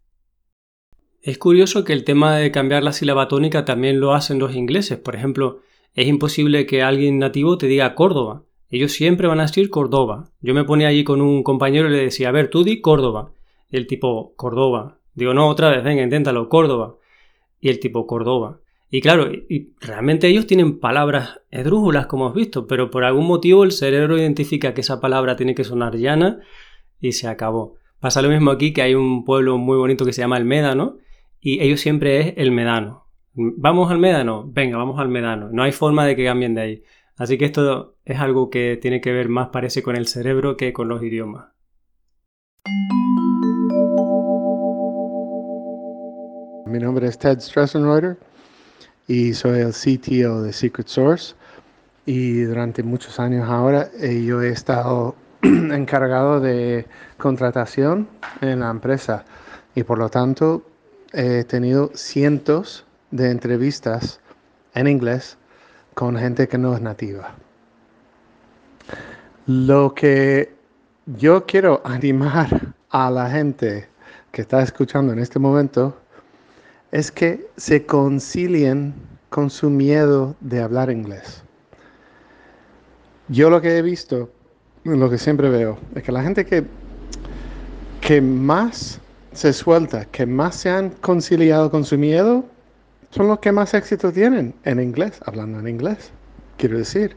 [1.21, 4.97] Es curioso que el tema de cambiar la sílaba tónica también lo hacen los ingleses.
[4.97, 5.61] Por ejemplo,
[5.93, 8.43] es imposible que alguien nativo te diga Córdoba.
[8.69, 10.29] Ellos siempre van a decir Córdoba.
[10.41, 13.31] Yo me ponía allí con un compañero y le decía, a ver, tú di Córdoba.
[13.69, 14.99] Y el tipo, Córdoba.
[15.13, 16.97] Digo, no, otra vez, venga, inténtalo, Córdoba.
[17.59, 18.59] Y el tipo, Córdoba.
[18.89, 23.65] Y claro, y realmente ellos tienen palabras esdrújulas, como has visto, pero por algún motivo
[23.65, 26.39] el cerebro identifica que esa palabra tiene que sonar llana
[27.01, 27.75] y se acabó.
[27.99, 30.97] Pasa lo mismo aquí, que hay un pueblo muy bonito que se llama El Médano,
[31.41, 33.07] y ellos siempre es El Medano.
[33.33, 34.45] ¿Vamos al Médano?
[34.47, 35.49] Venga, vamos al Medano.
[35.51, 36.83] No hay forma de que cambien de ahí.
[37.17, 40.71] Así que esto es algo que tiene que ver más, parece, con el cerebro que
[40.71, 41.47] con los idiomas.
[46.65, 48.17] Mi nombre es Ted Stressenreuter
[49.07, 51.35] y soy el CTO de Secret Source.
[52.05, 56.85] Y durante muchos años ahora eh, yo he estado encargado de
[57.17, 58.07] contratación
[58.41, 59.25] en la empresa
[59.75, 60.63] y por lo tanto
[61.13, 64.19] he tenido cientos de entrevistas
[64.73, 65.37] en inglés
[65.93, 67.35] con gente que no es nativa.
[69.47, 70.53] Lo que
[71.05, 73.87] yo quiero animar a la gente
[74.31, 75.97] que está escuchando en este momento
[76.91, 78.93] es que se concilien
[79.29, 81.43] con su miedo de hablar inglés.
[83.27, 84.29] Yo lo que he visto,
[84.83, 86.65] lo que siempre veo, es que la gente que,
[87.99, 89.01] que más
[89.33, 92.45] se suelta, que más se han conciliado con su miedo,
[93.09, 96.11] son los que más éxito tienen en inglés, hablando en inglés,
[96.57, 97.15] quiero decir.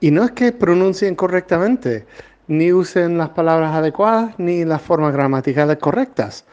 [0.00, 2.06] Y no es que pronuncien correctamente,
[2.46, 6.44] ni usen las palabras adecuadas, ni las formas gramaticales correctas,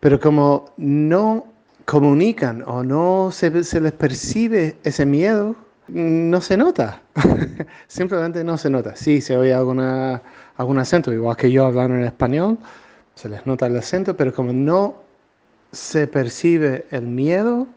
[0.00, 1.55] pero como no
[1.86, 5.56] comunican o no se, les percibe ese miedo,
[5.88, 7.00] no se nota.
[7.86, 8.96] Simplemente no se nota.
[8.96, 10.20] Sí, se oye alguna,
[10.56, 12.58] algún acento, igual que yo hablando en español,
[13.14, 14.96] se les nota el acento, pero como no
[15.72, 17.68] se percibe el miedo,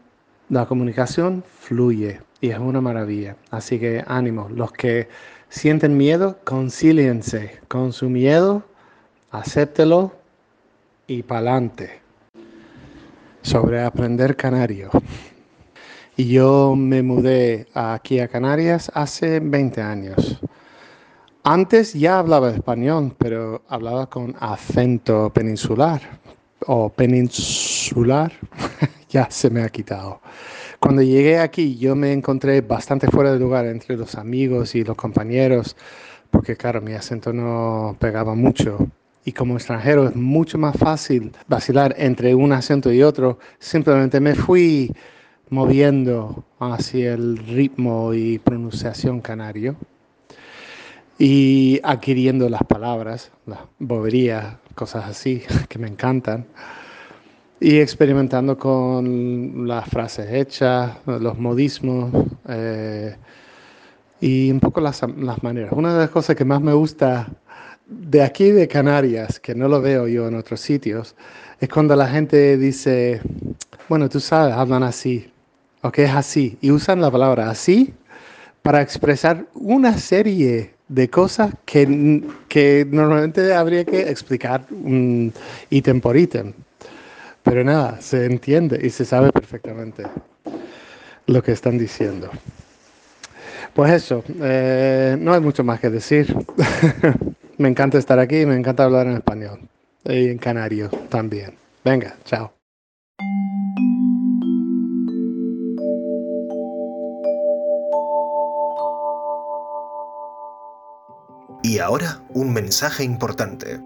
[0.48, 3.36] la comunicación fluye y es una maravilla.
[3.52, 5.08] Así que ánimo, los que
[5.48, 8.64] sienten miedo, concíliense con su miedo,
[9.30, 10.12] acéptelo
[11.06, 12.00] y pa'lante
[13.42, 14.90] sobre aprender canario.
[16.16, 20.40] Y yo me mudé aquí a Canarias hace 20 años.
[21.42, 26.02] Antes ya hablaba español, pero hablaba con acento peninsular
[26.66, 28.32] o peninsular,
[29.08, 30.20] ya se me ha quitado.
[30.78, 34.96] Cuando llegué aquí yo me encontré bastante fuera de lugar entre los amigos y los
[34.96, 35.76] compañeros,
[36.30, 38.88] porque claro, mi acento no pegaba mucho
[39.24, 43.38] y como extranjero es mucho más fácil vacilar entre un acento y otro.
[43.58, 44.92] Simplemente me fui
[45.50, 49.76] moviendo hacia el ritmo y pronunciación canario
[51.18, 56.46] y adquiriendo las palabras, las boberías, cosas así que me encantan
[57.60, 62.10] y experimentando con las frases hechas, los modismos
[62.48, 63.14] eh,
[64.18, 65.72] y un poco las, las maneras.
[65.72, 67.28] Una de las cosas que más me gusta
[67.90, 71.16] de aquí de Canarias, que no lo veo yo en otros sitios,
[71.60, 73.20] es cuando la gente dice,
[73.88, 75.30] bueno, tú sabes, hablan así,
[75.82, 77.92] o que es así, y usan la palabra así
[78.62, 85.30] para expresar una serie de cosas que, que normalmente habría que explicar um,
[85.70, 86.52] ítem por ítem.
[87.42, 90.04] Pero nada, se entiende y se sabe perfectamente
[91.26, 92.30] lo que están diciendo.
[93.74, 96.36] Pues eso, eh, no hay mucho más que decir.
[97.60, 99.60] Me encanta estar aquí, me encanta hablar en español.
[100.04, 101.56] Y en canario también.
[101.84, 102.54] Venga, chao.
[111.62, 113.78] Y ahora un mensaje importante.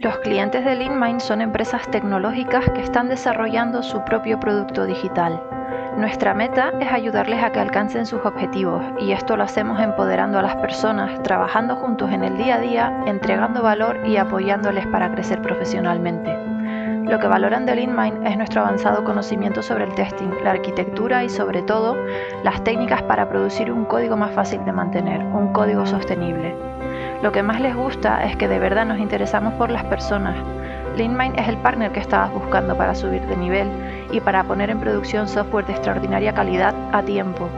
[0.00, 5.42] Los clientes de LeanMind son empresas tecnológicas que están desarrollando su propio producto digital.
[5.96, 10.42] Nuestra meta es ayudarles a que alcancen sus objetivos y esto lo hacemos empoderando a
[10.42, 15.42] las personas, trabajando juntos en el día a día, entregando valor y apoyándoles para crecer
[15.42, 16.34] profesionalmente.
[17.04, 21.28] Lo que valoran de LeanMind es nuestro avanzado conocimiento sobre el testing, la arquitectura y
[21.28, 21.96] sobre todo
[22.42, 26.56] las técnicas para producir un código más fácil de mantener, un código sostenible.
[27.22, 30.36] Lo que más les gusta es que de verdad nos interesamos por las personas.
[30.96, 33.68] LeanMind es el partner que estabas buscando para subir de nivel
[34.12, 37.48] y para poner en producción software de extraordinaria calidad a tiempo.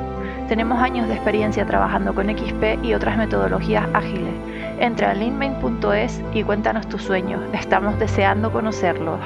[0.49, 4.35] Tenemos años de experiencia trabajando con XP y otras metodologías ágiles.
[4.79, 7.43] Entra a leanmain.es y cuéntanos tus sueños.
[7.53, 9.19] Estamos deseando conocerlos.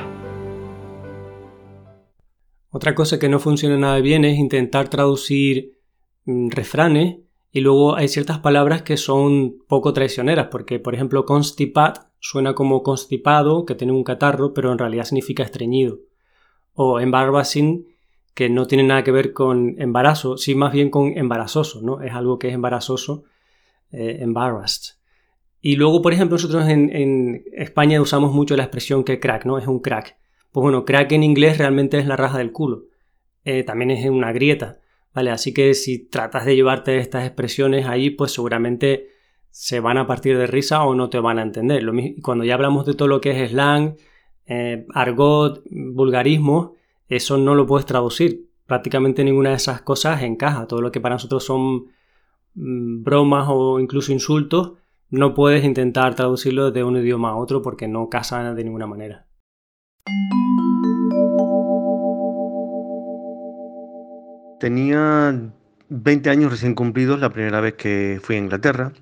[2.70, 5.78] Otra cosa que no funciona nada bien es intentar traducir
[6.24, 7.16] mm, refranes
[7.50, 12.82] y luego hay ciertas palabras que son poco traicioneras, porque por ejemplo constipat suena como
[12.82, 15.98] constipado, que tiene un catarro, pero en realidad significa estreñido
[16.74, 17.86] o embarrassing,
[18.34, 22.02] que no tiene nada que ver con embarazo, sí más bien con embarazoso, ¿no?
[22.02, 23.24] Es algo que es embarazoso,
[23.90, 24.94] eh, embarrassed.
[25.60, 29.58] Y luego, por ejemplo, nosotros en, España usamos mucho la expresión que crack, ¿no?
[29.58, 30.16] Es un crack.
[30.52, 32.84] Pues bueno, crack en inglés realmente es la raja del culo.
[33.44, 34.78] Eh, también es una grieta,
[35.12, 35.30] ¿vale?
[35.30, 39.08] Así que si tratas de llevarte estas expresiones ahí, pues seguramente
[39.58, 41.84] se van a partir de risa o no te van a entender.
[42.22, 43.96] Cuando ya hablamos de todo lo que es slang,
[44.46, 46.76] eh, argot, vulgarismo,
[47.08, 48.50] eso no lo puedes traducir.
[48.66, 50.68] Prácticamente ninguna de esas cosas encaja.
[50.68, 51.86] Todo lo que para nosotros son
[52.54, 54.74] mm, bromas o incluso insultos,
[55.10, 59.26] no puedes intentar traducirlo de un idioma a otro porque no casa de ninguna manera.
[64.60, 65.52] Tenía
[65.88, 68.92] 20 años recién cumplidos la primera vez que fui a Inglaterra.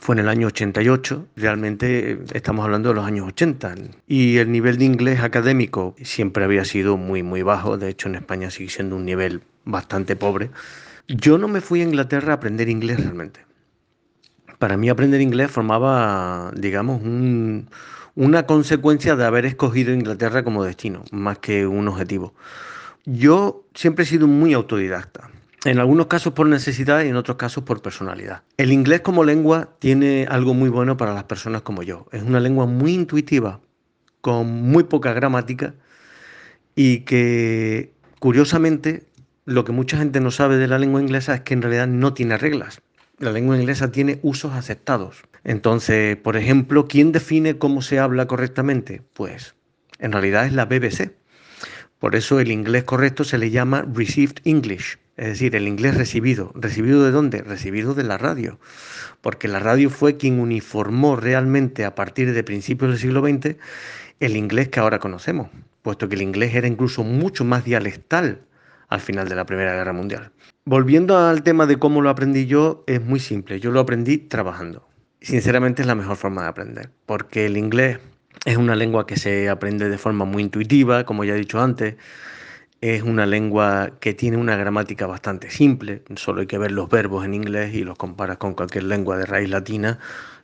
[0.00, 3.74] Fue en el año 88, realmente eh, estamos hablando de los años 80.
[4.06, 7.76] Y el nivel de inglés académico siempre había sido muy, muy bajo.
[7.76, 10.50] De hecho, en España sigue siendo un nivel bastante pobre.
[11.08, 13.48] Yo no me fui a Inglaterra a aprender inglés realmente
[14.58, 17.00] para mí aprender inglés formaba, digamos,
[18.14, 22.34] una consecuencia de haber escogido Inglaterra como destino, más que un objetivo.
[23.04, 25.30] Yo siempre he sido muy autodidacta.
[25.64, 28.42] En algunos casos por necesidad y en otros casos por personalidad.
[28.56, 32.06] El inglés como lengua tiene algo muy bueno para las personas como yo.
[32.12, 33.60] Es una lengua muy intuitiva,
[34.20, 35.74] con muy poca gramática
[36.74, 39.06] y que, curiosamente,
[39.44, 42.14] lo que mucha gente no sabe de la lengua inglesa es que en realidad no
[42.14, 42.80] tiene reglas
[43.18, 45.22] la lengua inglesa tiene usos aceptados.
[45.44, 49.02] Entonces, por ejemplo, ¿quién define cómo se habla correctamente?
[49.12, 49.54] Pues
[49.98, 51.12] en realidad es la BBC.
[51.98, 56.52] Por eso el inglés correcto se le llama received English, es decir, el inglés recibido.
[56.54, 57.42] ¿Recibido de dónde?
[57.42, 58.58] Recibido de la radio.
[59.20, 63.56] Porque la radio fue quien uniformó realmente a partir de principios del siglo XX
[64.20, 65.48] el inglés que ahora conocemos,
[65.82, 68.40] puesto que el inglés era incluso mucho más dialectal
[68.88, 70.30] al final de la Primera Guerra Mundial.
[70.64, 73.58] Volviendo al tema de cómo lo aprendí yo, es muy simple.
[73.58, 74.88] Yo lo aprendí trabajando.
[75.20, 77.98] Sinceramente es la mejor forma de aprender, porque el inglés
[78.44, 81.96] es una lengua que se aprende de forma muy intuitiva, como ya he dicho antes.
[82.80, 87.24] Es una lengua que tiene una gramática bastante simple, solo hay que ver los verbos
[87.24, 89.98] en inglés y los comparas con cualquier lengua de raíz latina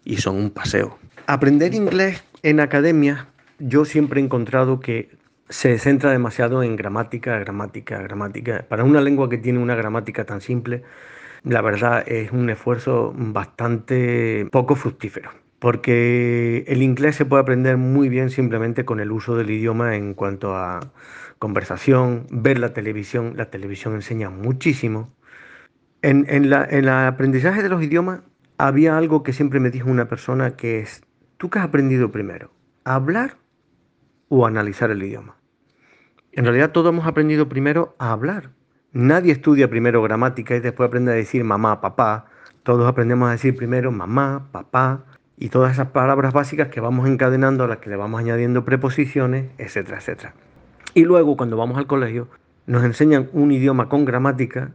[0.05, 0.99] y son un paseo.
[1.29, 3.29] Aprender inglés en academia,
[3.61, 5.11] yo siempre he encontrado que
[5.49, 8.65] se centra demasiado en gramática, gramática, gramática.
[8.69, 10.83] Para una lengua que tiene una gramática tan simple,
[11.45, 15.31] la verdad es un esfuerzo bastante poco fructífero.
[15.61, 20.15] Porque el inglés se puede aprender muy bien simplemente con el uso del idioma en
[20.15, 20.81] cuanto a
[21.45, 23.35] conversación, ver la televisión.
[23.37, 25.13] La televisión enseña muchísimo.
[26.01, 28.21] En, la, el aprendizaje de los idiomas
[28.57, 31.03] había algo que siempre me dijo una persona que es,
[31.37, 32.51] ¿tú qué has aprendido primero?
[32.85, 33.37] ¿Hablar
[34.31, 35.37] o analizar el idioma.
[36.33, 38.51] En realidad todos hemos aprendido primero a hablar.
[38.93, 42.25] Nadie estudia primero gramática y después aprende a decir mamá, papá.
[42.63, 45.05] Todos aprendemos a decir primero mamá, papá
[45.37, 49.51] y todas esas palabras básicas que vamos encadenando a las que le vamos añadiendo preposiciones,
[49.59, 50.35] etcétera, etcétera.
[50.95, 52.29] Y luego cuando vamos al colegio
[52.67, 54.73] nos enseñan un idioma con gramática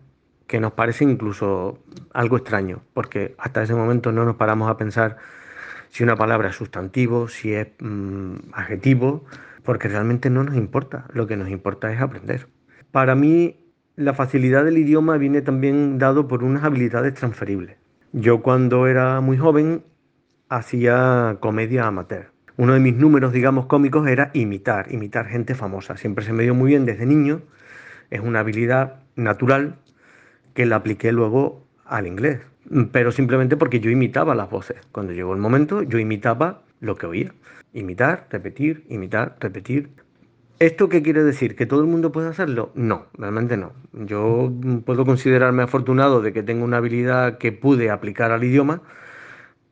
[0.47, 1.79] que nos parece incluso
[2.13, 5.17] algo extraño, porque hasta ese momento no nos paramos a pensar
[5.89, 9.25] si una palabra es sustantivo, si es mm, adjetivo,
[9.63, 12.47] porque realmente no nos importa, lo que nos importa es aprender.
[12.91, 13.57] Para mí,
[13.95, 17.77] la facilidad del idioma viene también dado por unas habilidades transferibles.
[18.11, 19.83] Yo cuando era muy joven
[20.49, 22.31] hacía comedia amateur.
[22.59, 25.95] Uno de mis números, digamos, cómicos era imitar, imitar gente famosa.
[25.95, 27.41] Siempre se me dio muy bien desde niño.
[28.11, 29.77] Es una habilidad natural
[30.53, 32.41] que la apliqué luego al inglés
[32.91, 34.77] pero simplemente porque yo imitaba las voces.
[34.91, 37.33] Cuando llegó el momento, yo imitaba lo que oía.
[37.73, 39.89] Imitar, repetir, imitar, repetir.
[40.59, 41.55] ¿Esto qué quiere decir?
[41.55, 42.71] ¿Que todo el mundo puede hacerlo?
[42.75, 43.73] No, realmente no.
[43.93, 44.51] Yo
[44.85, 48.81] puedo considerarme afortunado de que tengo una habilidad que pude aplicar al idioma,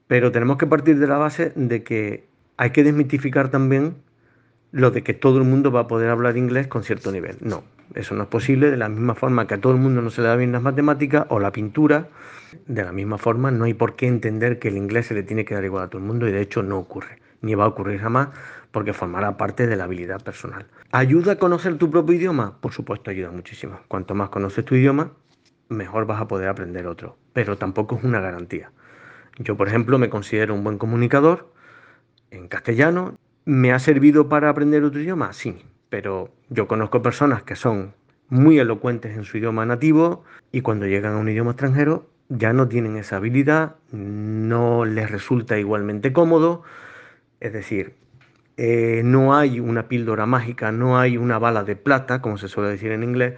[0.07, 2.26] pero tenemos que partir de la base de que
[2.57, 3.95] hay que desmitificar también
[4.71, 7.37] lo de que todo el mundo va a poder hablar inglés con cierto nivel.
[7.39, 8.69] No, eso no es posible.
[8.69, 10.61] De la misma forma que a todo el mundo no se le da bien las
[10.61, 12.09] matemáticas o la pintura,
[12.65, 15.45] de la misma forma no hay por qué entender que el inglés se le tiene
[15.45, 17.67] que dar igual a todo el mundo y de hecho no ocurre, ni va a
[17.67, 18.29] ocurrir jamás
[18.71, 20.65] porque formará parte de la habilidad personal.
[20.91, 22.57] ¿Ayuda a conocer tu propio idioma?
[22.59, 23.79] Por supuesto, ayuda muchísimo.
[23.87, 25.11] Cuanto más conoces tu idioma,
[25.69, 28.71] mejor vas a poder aprender otro, pero tampoco es una garantía.
[29.39, 31.51] Yo, por ejemplo, me considero un buen comunicador
[32.31, 33.15] en castellano.
[33.45, 35.33] ¿Me ha servido para aprender otro idioma?
[35.33, 37.93] Sí, pero yo conozco personas que son
[38.29, 42.67] muy elocuentes en su idioma nativo y cuando llegan a un idioma extranjero ya no
[42.67, 46.63] tienen esa habilidad, no les resulta igualmente cómodo.
[47.39, 47.95] Es decir,
[48.57, 52.71] eh, no hay una píldora mágica, no hay una bala de plata, como se suele
[52.71, 53.35] decir en inglés,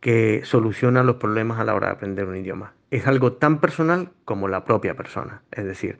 [0.00, 2.74] que soluciona los problemas a la hora de aprender un idioma.
[2.90, 5.42] Es algo tan personal como la propia persona.
[5.50, 5.98] Es decir,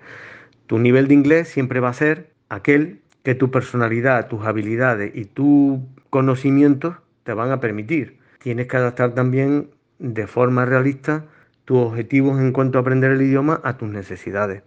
[0.67, 5.25] tu nivel de inglés siempre va a ser aquel que tu personalidad, tus habilidades y
[5.25, 8.19] tus conocimientos te van a permitir.
[8.39, 11.25] Tienes que adaptar también de forma realista
[11.65, 14.63] tus objetivos en cuanto a aprender el idioma a tus necesidades.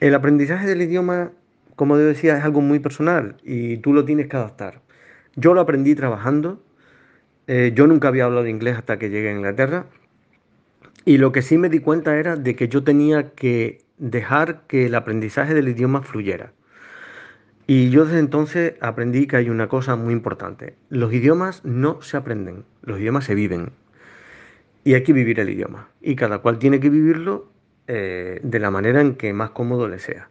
[0.00, 1.32] El aprendizaje del idioma,
[1.76, 4.80] como yo decía, es algo muy personal y tú lo tienes que adaptar.
[5.36, 6.62] Yo lo aprendí trabajando.
[7.46, 9.86] Eh, yo nunca había hablado inglés hasta que llegué a Inglaterra.
[11.04, 14.86] Y lo que sí me di cuenta era de que yo tenía que dejar que
[14.86, 16.52] el aprendizaje del idioma fluyera.
[17.66, 20.76] Y yo desde entonces aprendí que hay una cosa muy importante.
[20.88, 23.72] Los idiomas no se aprenden, los idiomas se viven.
[24.84, 25.88] Y hay que vivir el idioma.
[26.00, 27.52] Y cada cual tiene que vivirlo
[27.86, 30.30] eh, de la manera en que más cómodo le sea.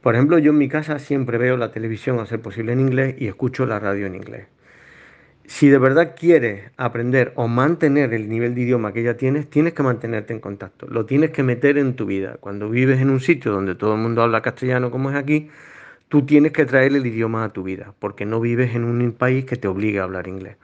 [0.00, 3.16] Por ejemplo, yo en mi casa siempre veo la televisión a ser posible en inglés
[3.18, 4.46] y escucho la radio en inglés.
[5.48, 9.72] Si de verdad quieres aprender o mantener el nivel de idioma que ya tienes, tienes
[9.72, 10.86] que mantenerte en contacto.
[10.86, 12.36] Lo tienes que meter en tu vida.
[12.38, 15.48] Cuando vives en un sitio donde todo el mundo habla castellano como es aquí,
[16.08, 19.46] tú tienes que traer el idioma a tu vida, porque no vives en un país
[19.46, 20.58] que te obligue a hablar inglés.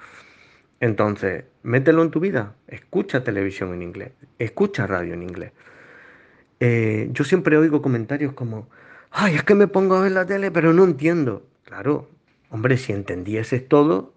[0.80, 5.53] Entonces, mételo en tu vida, escucha televisión en inglés, escucha radio en inglés.
[6.61, 8.68] Eh, yo siempre oigo comentarios como,
[9.11, 11.47] ay, es que me pongo a ver la tele, pero no entiendo.
[11.64, 12.11] Claro,
[12.51, 14.14] hombre, si entendieses todo,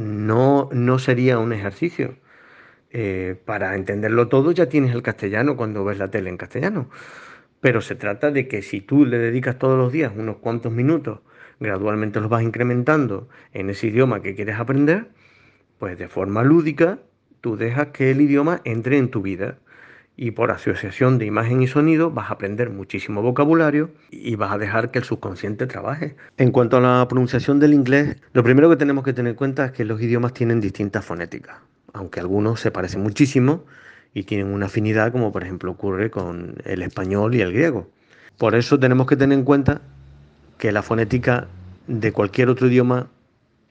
[0.00, 2.16] no, no sería un ejercicio.
[2.92, 6.90] Eh, para entenderlo todo ya tienes el castellano cuando ves la tele en castellano.
[7.60, 11.20] Pero se trata de que si tú le dedicas todos los días unos cuantos minutos,
[11.60, 15.08] gradualmente los vas incrementando en ese idioma que quieres aprender,
[15.78, 16.98] pues de forma lúdica
[17.40, 19.58] tú dejas que el idioma entre en tu vida
[20.16, 24.58] y por asociación de imagen y sonido vas a aprender muchísimo vocabulario y vas a
[24.58, 26.16] dejar que el subconsciente trabaje.
[26.36, 29.66] En cuanto a la pronunciación del inglés, lo primero que tenemos que tener en cuenta
[29.66, 31.56] es que los idiomas tienen distintas fonéticas,
[31.92, 33.64] aunque algunos se parecen muchísimo
[34.12, 37.88] y tienen una afinidad como por ejemplo ocurre con el español y el griego.
[38.36, 39.82] Por eso tenemos que tener en cuenta
[40.58, 41.48] que la fonética
[41.86, 43.08] de cualquier otro idioma,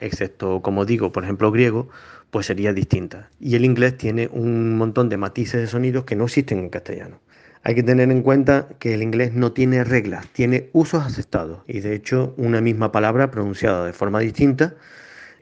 [0.00, 1.88] excepto como digo, por ejemplo griego,
[2.30, 3.30] pues sería distinta.
[3.40, 7.20] Y el inglés tiene un montón de matices de sonidos que no existen en castellano.
[7.62, 11.62] Hay que tener en cuenta que el inglés no tiene reglas, tiene usos aceptados.
[11.66, 14.74] Y de hecho, una misma palabra pronunciada de forma distinta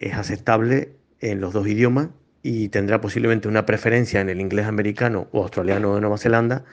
[0.01, 2.09] es aceptable en los dos idiomas
[2.43, 6.65] y tendrá posiblemente una preferencia en el inglés americano o australiano de Nueva Zelanda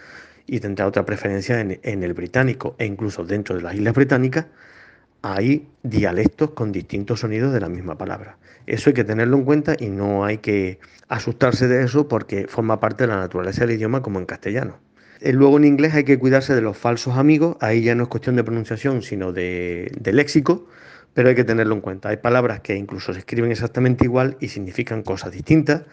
[0.47, 4.45] y tendrá otra preferencia en, el británico e incluso dentro de las islas británicas
[5.25, 8.37] hay dialectos con distintos sonidos de la misma palabra.
[8.67, 12.79] Eso hay que tenerlo en cuenta y no hay que asustarse de eso porque forma
[12.79, 14.77] parte de la naturaleza del idioma como en castellano.
[15.21, 18.09] Eh, luego en inglés hay que cuidarse de los falsos amigos, ahí ya no es
[18.09, 20.67] cuestión de pronunciación sino de, de léxico
[21.15, 22.09] pero hay que tenerlo en cuenta.
[22.09, 25.83] Hay palabras que incluso se escriben exactamente igual y significan cosas distintas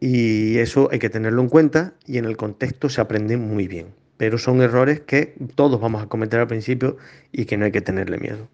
[0.00, 3.88] y eso hay que tenerlo en cuenta y en el contexto se aprende muy bien.
[4.16, 6.96] Pero son errores que todos vamos a cometer al principio
[7.32, 8.48] y que no hay que tenerle miedo.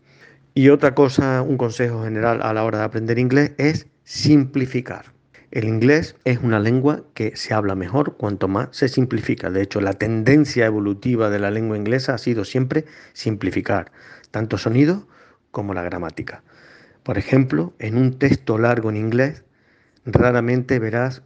[0.55, 5.13] Y otra cosa, un consejo general a la hora de aprender inglés es simplificar.
[5.51, 9.51] El inglés es una lengua que se habla mejor cuanto más se simplifica.
[9.51, 13.93] De hecho, la tendencia evolutiva de la lengua inglesa ha sido siempre simplificar,
[14.31, 15.07] tanto sonido
[15.51, 16.43] como la gramática.
[17.03, 19.45] Por ejemplo, en un texto largo en inglés,
[20.07, 21.23] raramente verás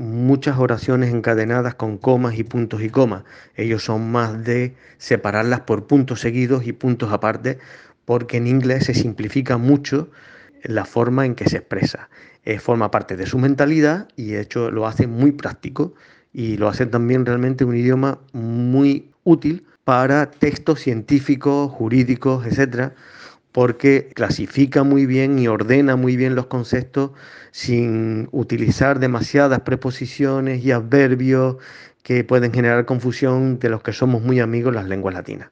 [0.00, 3.24] muchas oraciones encadenadas con comas y puntos y comas.
[3.54, 7.58] Ellos son más de separarlas por puntos seguidos y puntos aparte,
[8.06, 10.10] porque en inglés se simplifica mucho
[10.62, 12.08] la forma en que se expresa.
[12.44, 15.92] Eh, forma parte de su mentalidad y de hecho lo hace muy práctico
[16.32, 22.94] y lo hace también realmente un idioma muy útil para textos científicos, jurídicos, etcétera,
[23.52, 27.10] porque clasifica muy bien y ordena muy bien los conceptos
[27.50, 31.56] sin utilizar demasiadas preposiciones y adverbios
[32.02, 35.50] que pueden generar confusión de los que somos muy amigos las lenguas latinas.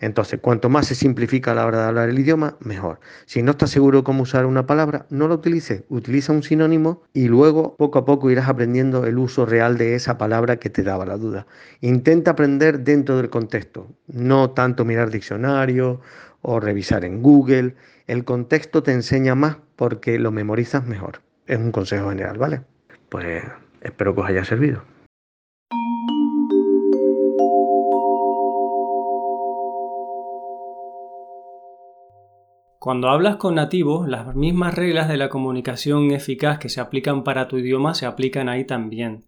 [0.00, 3.00] Entonces, cuanto más se simplifica a la hora de hablar el idioma, mejor.
[3.26, 7.28] Si no estás seguro cómo usar una palabra, no la utilices, utiliza un sinónimo y
[7.28, 11.06] luego poco a poco irás aprendiendo el uso real de esa palabra que te daba
[11.06, 11.46] la duda.
[11.80, 16.00] Intenta aprender dentro del contexto, no tanto mirar diccionario
[16.44, 17.74] o revisar en Google.
[18.06, 21.22] El contexto te enseña más porque lo memorizas mejor.
[21.46, 22.60] Es un consejo general, ¿vale?
[23.08, 23.42] Pues
[23.80, 24.82] espero que os haya servido.
[32.78, 37.48] Cuando hablas con nativos, las mismas reglas de la comunicación eficaz que se aplican para
[37.48, 39.24] tu idioma se aplican ahí también.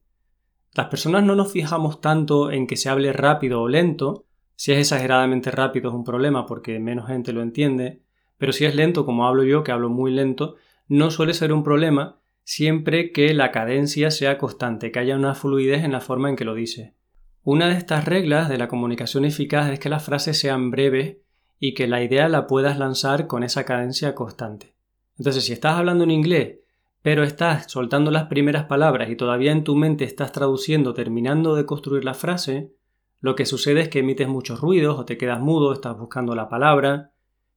[0.75, 4.26] Las personas no nos fijamos tanto en que se hable rápido o lento,
[4.57, 8.03] Si es exageradamente rápido es un problema porque menos gente lo entiende,
[8.39, 10.57] pero si es lento como hablo yo, que hablo muy lento,
[10.89, 15.85] no suele ser un problema siempre que la cadencia sea constante, que haya una fluidez
[15.85, 16.95] en la forma en que lo dice.
[17.43, 21.19] Una de estas reglas de la comunicación eficaz es que las frases sean breves
[21.59, 24.75] y que la idea la puedas lanzar con esa cadencia constante.
[25.19, 26.59] Entonces, si estás hablando en inglés,
[27.03, 31.65] pero estás soltando las primeras palabras y todavía en tu mente estás traduciendo, terminando de
[31.65, 32.73] construir la frase,
[33.21, 36.49] lo que sucede es que emites muchos ruidos o te quedas mudo, estás buscando la
[36.49, 37.13] palabra,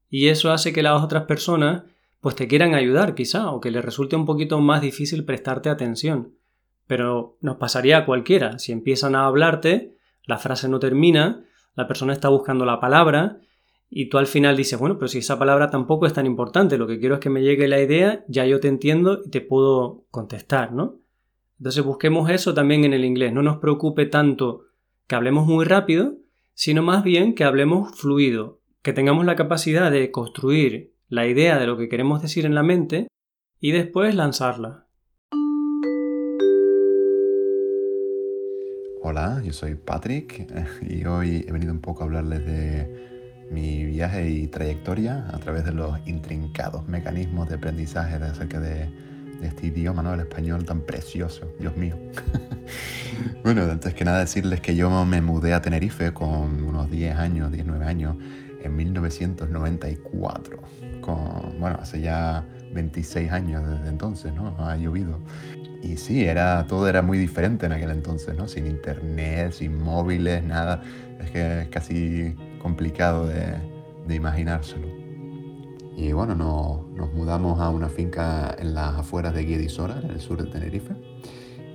[0.09, 1.83] y eso hace que las otras personas
[2.19, 6.35] pues te quieran ayudar quizá o que le resulte un poquito más difícil prestarte atención.
[6.87, 8.59] Pero nos pasaría a cualquiera.
[8.59, 9.95] Si empiezan a hablarte,
[10.25, 11.45] la frase no termina,
[11.75, 13.39] la persona está buscando la palabra
[13.89, 16.87] y tú al final dices, bueno, pero si esa palabra tampoco es tan importante, lo
[16.87, 20.05] que quiero es que me llegue la idea, ya yo te entiendo y te puedo
[20.11, 20.99] contestar, ¿no?
[21.57, 23.33] Entonces busquemos eso también en el inglés.
[23.33, 24.65] No nos preocupe tanto
[25.09, 26.19] que hablemos muy rápido,
[26.53, 31.65] sino más bien que hablemos fluido, que tengamos la capacidad de construir la idea de
[31.65, 33.07] lo que queremos decir en la mente
[33.59, 34.85] y después lanzarla.
[39.01, 40.47] Hola, yo soy Patrick
[40.87, 45.65] y hoy he venido un poco a hablarles de mi viaje y trayectoria a través
[45.65, 49.08] de los intrincados mecanismos de aprendizaje acerca de,
[49.47, 50.13] este idioma, ¿no?
[50.13, 51.97] El español tan precioso, Dios mío.
[53.43, 57.51] bueno, antes que nada decirles que yo me mudé a Tenerife con unos 10 años,
[57.51, 58.15] 19 años,
[58.61, 60.59] en 1994
[61.59, 64.55] bueno, hace ya 26 años desde entonces, ¿no?
[64.59, 65.19] Ha llovido.
[65.81, 68.47] Y sí, era, todo era muy diferente en aquel entonces, ¿no?
[68.47, 70.81] Sin internet, sin móviles, nada.
[71.21, 73.55] Es que es casi complicado de,
[74.07, 74.87] de imaginárselo.
[75.99, 80.41] Y bueno, nos mudamos a una finca en las afueras de Guedisora, en el sur
[80.41, 80.93] de Tenerife.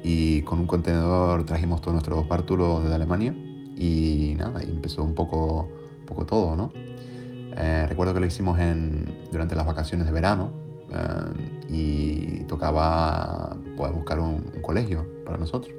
[0.02, 3.34] Y con un contenedor trajimos todos nuestros bártulos desde Alemania.
[3.76, 5.68] Y nada, y empezó un poco,
[6.06, 6.72] poco todo, ¿no?
[6.74, 10.52] Eh, recuerdo que lo hicimos en, durante las vacaciones de verano
[10.90, 15.74] eh, y tocaba pues, buscar un, colegio para nosotros.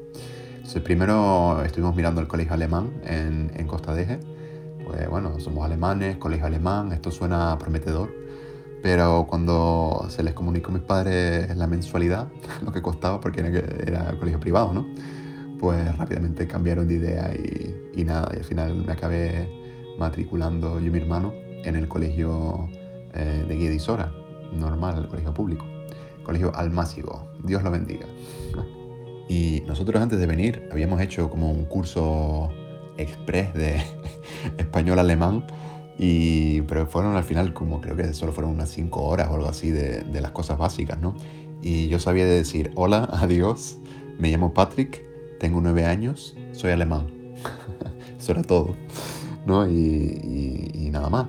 [0.53, 4.19] Entonces primero estuvimos mirando el colegio alemán en, en Costa de Eje.
[4.85, 8.24] Pues bueno, somos alemanes, colegio alemán, esto suena prometedor.
[8.85, 12.27] Pero cuando se les comunicó a mis padres la mensualidad,
[12.63, 14.85] lo que costaba, porque era, era colegio privado, ¿no?
[15.59, 19.49] Pues rápidamente cambiaron de idea y, nada, y al final me acabé
[19.97, 21.33] matriculando yo y mi hermano
[21.63, 22.69] en el colegio
[23.15, 24.13] eh, de Guedisora,
[24.53, 25.65] normal, el colegio público,
[26.21, 28.05] colegio Almácigo, Dios lo bendiga.
[29.27, 32.51] Y nosotros antes de venir habíamos hecho como un curso
[32.97, 33.81] express de
[34.59, 35.43] español-alemán,
[35.97, 39.47] y, pero fueron al final como creo que solo fueron unas 5 horas o algo
[39.47, 41.15] así de, de las cosas básicas, ¿no?
[41.61, 43.77] Y yo sabía decir hola, adiós,
[44.19, 45.03] me llamo Patrick,
[45.39, 47.07] tengo 9 años, soy alemán.
[48.19, 48.75] Eso era todo,
[49.45, 49.67] ¿no?
[49.69, 51.27] y nada más.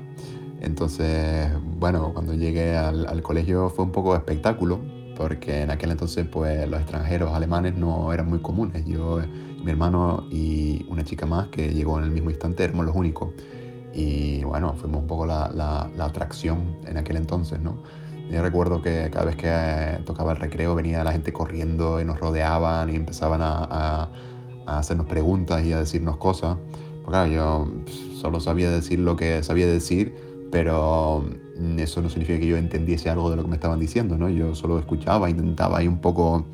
[0.61, 1.49] Entonces,
[1.79, 4.81] bueno, cuando llegué al, colegio fue un poco espectáculo,
[5.17, 8.85] porque en aquel entonces pues los extranjeros alemanes no eran muy comunes.
[8.85, 9.21] Yo,
[9.62, 13.31] mi hermano y una chica más que llegó en el mismo instante éramos los únicos.
[13.97, 17.83] Y bueno, fuimos un poco la, la, atracción en aquel entonces, ¿no?
[18.31, 22.21] Yo recuerdo que cada vez que tocaba el recreo venía la gente corriendo y nos
[22.21, 24.11] rodeaban y empezaban a,
[24.67, 26.59] a hacernos preguntas y a decirnos cosas.
[27.05, 27.69] Porque claro, yo
[28.21, 30.15] solo sabía decir lo que sabía decir
[30.51, 31.25] pero
[31.59, 34.29] mm, eso no significa que yo entendiese algo de lo que me estaban diciendo, ¿no?
[34.29, 36.47] Yo solo escuchaba, intentaba ahí un poco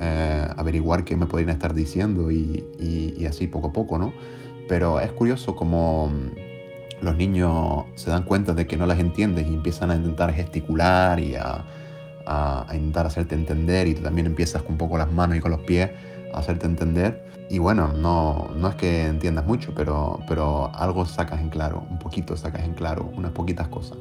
[0.00, 4.12] eh, averiguar qué me podrían estar diciendo y, y, así poco a poco, ¿no?
[4.68, 6.10] Pero es curioso como
[7.00, 11.20] los niños se dan cuenta de que no las entiendes y empiezan a intentar gesticular
[11.20, 11.64] y a,
[12.72, 15.60] intentar hacerte entender y tú también empiezas con un poco las manos y con los
[15.60, 15.90] pies
[16.32, 21.40] a hacerte entender y bueno, no, no es que entiendas mucho, pero, pero algo sacas
[21.40, 23.98] en claro, un poquito sacas en claro, unas poquitas cosas.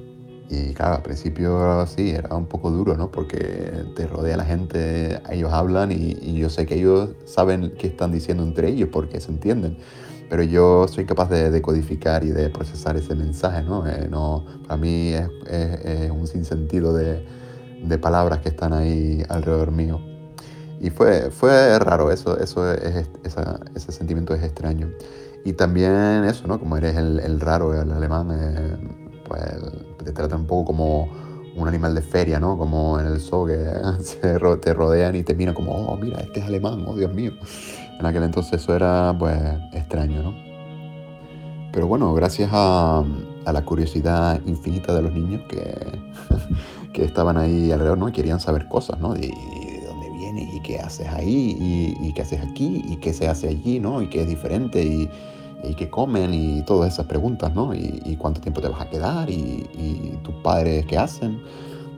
[0.49, 3.11] Y claro, al principio sí, era un poco duro, ¿no?
[3.11, 3.37] Porque
[3.95, 8.43] te rodea la gente, ellos hablan y, yo sé que ellos saben qué están diciendo
[8.43, 9.77] entre ellos porque se entienden.
[10.29, 13.87] Pero yo soy capaz de decodificar y de procesar ese mensaje, ¿no?
[13.87, 17.25] Eh, no para mí es, es, un sinsentido de,
[17.83, 20.01] de palabras que están ahí alrededor mío.
[20.79, 24.89] Y fue, fue raro, eso, eso es, ese sentimiento es extraño.
[25.45, 26.59] Y también eso, ¿no?
[26.59, 28.77] Como eres el, el raro, el alemán, eh,
[29.25, 29.41] pues
[30.03, 31.09] te tratan un poco como
[31.55, 32.57] un animal de feria, ¿no?
[32.57, 33.57] Como en el zoo que
[34.61, 37.33] te rodean y te miran como, oh, mira, este es alemán, oh, Dios mío.
[38.03, 39.39] En aquel entonces eso era, pues,
[39.71, 40.34] extraño, ¿no?
[41.71, 43.01] Pero bueno, gracias a,
[43.45, 45.73] a la curiosidad infinita de los niños que,
[46.93, 48.09] que estaban ahí alrededor, ¿no?
[48.09, 49.15] Y querían saber cosas, ¿no?
[49.15, 49.34] Y,
[50.53, 54.01] y qué haces ahí y, qué haces aquí y qué se hace allí, ¿no?
[54.01, 55.09] Y qué es diferente y,
[55.63, 57.73] y qué comen y todas esas preguntas, ¿no?
[57.73, 61.41] Y, cuánto tiempo te vas a quedar y, y tus padres qué hacen.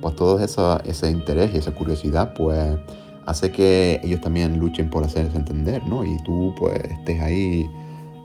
[0.02, 2.78] Pues todo esa, ese interés y esa curiosidad, pues
[3.26, 6.06] hace que ellos también luchen por hacerse entender, ¿no?
[6.06, 7.70] Y tú pues estés ahí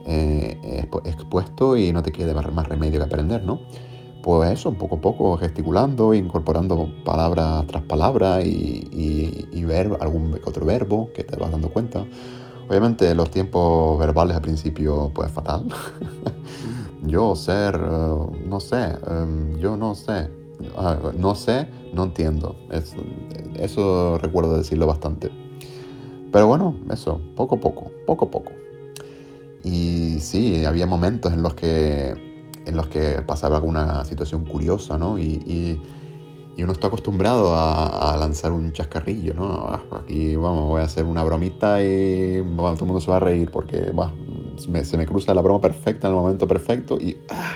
[0.05, 3.61] eh, expuesto y no te quede más remedio que aprender, ¿no?
[4.23, 8.87] Pues eso, poco a poco, gesticulando, incorporando palabra tras palabra y,
[9.51, 12.05] y, ver algún otro verbo que te vas dando cuenta.
[12.67, 15.65] Obviamente los tiempos verbales al principio pues fatal.
[17.03, 20.29] yo ser, eh, no sé, em, yo no sé,
[20.77, 22.55] ah, no sé, no entiendo.
[23.55, 25.29] eso recuerdo decirlo bastante.
[26.31, 28.51] Pero bueno, eso, poco a poco, poco a poco.
[29.63, 32.31] Y sí, había momentos en los que
[32.65, 35.17] en los que pasaba alguna situación curiosa, ¿no?
[35.17, 35.79] Y,
[36.57, 39.65] uno está acostumbrado a, lanzar un chascarrillo, ¿no?
[39.67, 43.19] Ah, aquí, vamos, voy a hacer una bromita y todo el mundo se va a
[43.19, 43.91] reír porque,
[44.57, 47.55] se me cruza la broma perfecta en el momento perfecto y, ¡ah!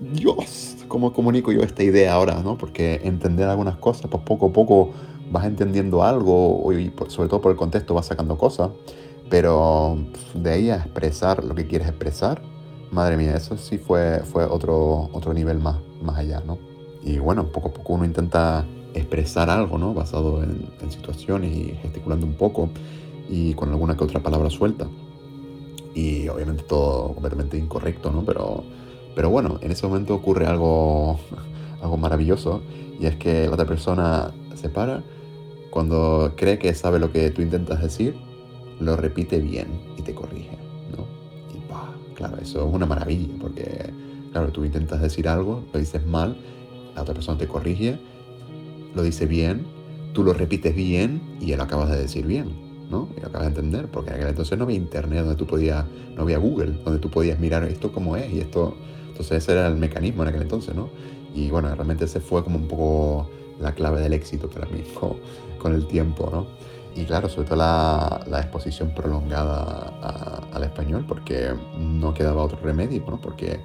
[0.00, 2.58] Dios, ¿cómo comunico yo esta idea ahora, ¿no?
[2.58, 4.90] Porque entender algunas cosas, pues poco a poco
[5.30, 8.70] vas entendiendo algo y sobre todo por el contexto vas sacando cosas,
[9.30, 9.98] pero
[10.34, 12.42] de ahí a expresar lo que quieres expresar,
[12.90, 16.58] madre mía, eso sí fue, fue otro, otro nivel más, más allá, ¿no?
[17.02, 19.94] Y bueno, poco a poco uno intenta expresar algo, ¿no?
[19.94, 22.70] Basado en, situaciones y gesticulando un poco
[23.28, 24.88] y con alguna que otra palabra suelta.
[25.94, 28.24] Y obviamente todo completamente incorrecto, ¿no?
[28.24, 28.64] Pero,
[29.16, 31.18] pero bueno, en ese momento ocurre algo,
[31.82, 32.62] algo maravilloso
[33.00, 35.02] y es que la otra persona se para
[35.70, 38.14] cuando cree que sabe lo que tú intentas decir,
[38.78, 39.66] lo repite bien
[39.98, 40.56] y te corrige.
[42.16, 43.92] Claro, eso es una maravilla, porque,
[44.32, 46.34] claro, tú intentas decir algo, lo dices mal,
[46.94, 47.98] la otra persona te corrige,
[48.94, 49.66] lo dice bien,
[50.14, 52.48] tú lo repites bien y él acabas de decir bien,
[52.90, 53.10] ¿no?
[53.18, 55.84] Y lo acabas de entender, porque en aquel entonces no había internet donde tú podías,
[56.16, 58.74] no había Google, donde tú podías mirar esto como es y esto.
[59.16, 60.90] Entonces ese era el mecanismo en aquel entonces, ¿no?
[61.34, 64.82] Y bueno, realmente ese fue como un poco la clave del éxito para mí
[65.58, 66.46] con, el tiempo, ¿no?
[66.94, 73.20] y claro, sobre todo la, exposición prolongada al español, porque no quedaba otro remedio, ¿no?
[73.20, 73.60] porque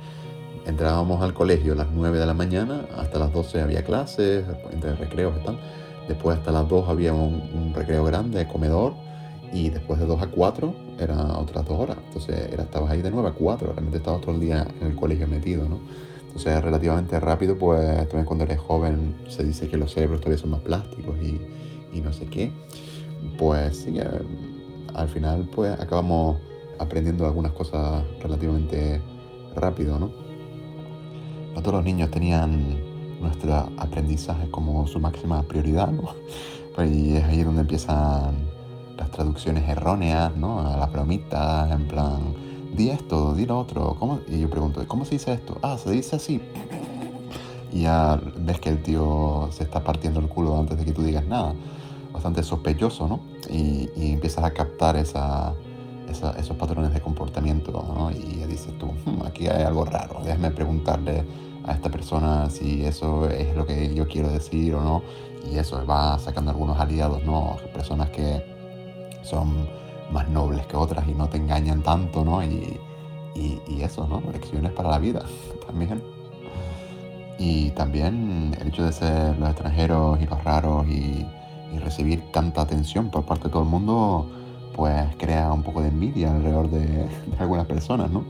[0.65, 4.95] entrábamos al colegio a las 9 de la mañana, hasta las 12 había clases, entre
[4.95, 5.59] recreos y tal.
[6.07, 8.93] Después hasta las 2 había un, recreo grande de comedor
[9.53, 11.97] y después de 2 a 4 eran otras 2 horas.
[12.07, 14.95] Entonces era, estabas ahí de 9 a 4, realmente estabas todo el día en el
[14.95, 15.79] colegio metido, ¿no?
[16.27, 20.51] Entonces relativamente rápido, pues también cuando eres joven se dice que los cerebros todavía son
[20.51, 21.41] más plásticos y,
[21.93, 22.51] y no sé qué
[23.37, 24.05] pues sí, eh,
[24.93, 26.37] al final pues acabamos
[26.79, 29.01] aprendiendo algunas cosas relativamente
[29.55, 30.11] rápido, ¿no?
[31.53, 32.79] No todos los niños tenían
[33.19, 36.13] nuestro aprendizaje como su máxima prioridad, ¿no?
[36.73, 38.33] Pues, y es ahí donde empiezan
[39.01, 40.59] las traducciones erróneas, ¿no?
[40.59, 42.35] A las bromitas, en plan,
[42.71, 44.19] di esto, di lo otro, ¿cómo?
[44.27, 45.57] Y yo pregunto, ¿cómo se dice esto?
[45.63, 46.39] Ah, se dice así.
[47.73, 51.01] Y ya ves que el tío se está partiendo el culo antes de que tú
[51.01, 51.53] digas nada
[52.13, 53.21] bastante sospechoso, ¿no?
[53.49, 55.53] Y, empiezas a captar esa,
[56.37, 58.11] esos patrones de comportamiento, ¿no?
[58.11, 61.23] Y dices tú, hmm, aquí hay algo raro, déjame preguntarle
[61.65, 65.01] a esta persona si eso es lo que yo quiero decir o no.
[65.51, 67.57] Y eso va sacando algunos aliados, ¿no?
[67.73, 68.50] Personas que
[69.23, 69.67] son
[70.11, 72.43] más nobles que otras y no te engañan tanto, ¿no?
[72.43, 72.77] Y,
[73.35, 74.21] y eso, ¿no?
[74.31, 75.23] Lecciones para la vida
[75.67, 76.01] también.
[77.39, 81.25] Y también el hecho de ser los extranjeros y los raros y
[81.73, 84.27] y recibir tanta atención por parte de todo el mundo,
[84.75, 87.07] pues crea un poco de envidia alrededor de,
[87.39, 88.25] algunas personas, ¿no?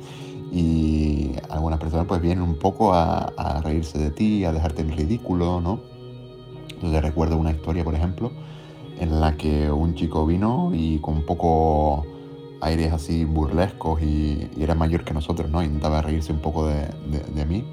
[0.51, 5.61] Y algunas personas pues vienen un poco a, reírse de ti, a dejarte en ridículo,
[5.61, 5.80] ¿no?
[6.81, 8.31] Yo recuerdo una historia, por ejemplo,
[9.01, 12.05] en la que un chico vino y con poco
[12.61, 15.63] aires así burlescos y, era mayor que nosotros, ¿no?
[15.63, 16.87] Intentaba reírse un poco de,
[17.33, 17.65] de mí.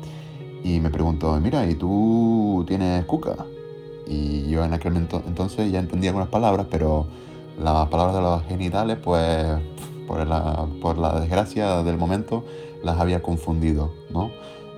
[0.65, 3.37] Y me preguntó, mira, ¿y tú tienes cuca?
[4.07, 7.07] Y yo en aquel entonces ya entendía algunas palabras, pero
[7.63, 9.47] las palabras de los genitales, pues
[10.07, 12.43] por la, por la desgracia del momento,
[12.83, 14.31] las había confundido, ¿no?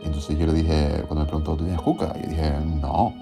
[0.02, 2.14] entonces yo le dije, cuando me preguntó, ¿tú tienes cuca?
[2.18, 3.14] Y yo dije, no.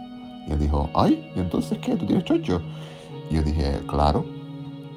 [0.46, 1.96] Y él dijo, ay, ¿y entonces qué?
[1.96, 2.62] ¿Tú tienes chocho?
[3.30, 4.24] Y yo dije, claro.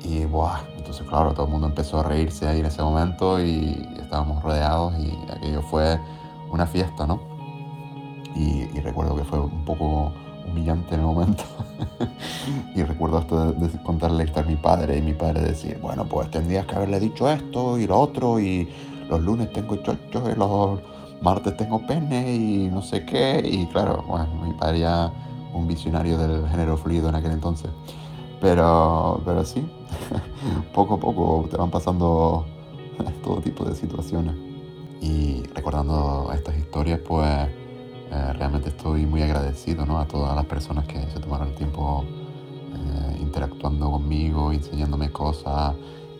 [0.03, 3.87] Y buah, entonces claro, todo el mundo empezó a reírse ahí en ese momento y
[3.99, 5.99] estábamos rodeados y aquello fue
[6.51, 7.19] una fiesta, ¿no?
[8.35, 10.11] Y, recuerdo que fue un poco
[10.47, 11.43] humillante en el momento.
[12.75, 16.31] y recuerdo esto de, contarle esto a mi padre y mi padre decir, bueno, pues
[16.31, 18.67] tendrías que haberle dicho esto y lo otro y
[19.09, 20.79] los lunes tengo chochos y los
[21.21, 23.41] martes tengo pene y no sé qué.
[23.45, 25.11] Y claro, bueno, mi padre ya
[25.53, 27.69] un visionario del género fluido en aquel entonces.
[28.41, 29.63] Pero, pero sí,
[30.73, 32.45] poco a poco te van pasando
[33.23, 34.35] todo tipo de situaciones.
[34.99, 39.99] Y recordando estas historias, pues eh, realmente estoy muy agradecido ¿no?
[39.99, 45.75] a todas las personas que se tomaron el tiempo eh, interactuando conmigo, enseñándome cosas,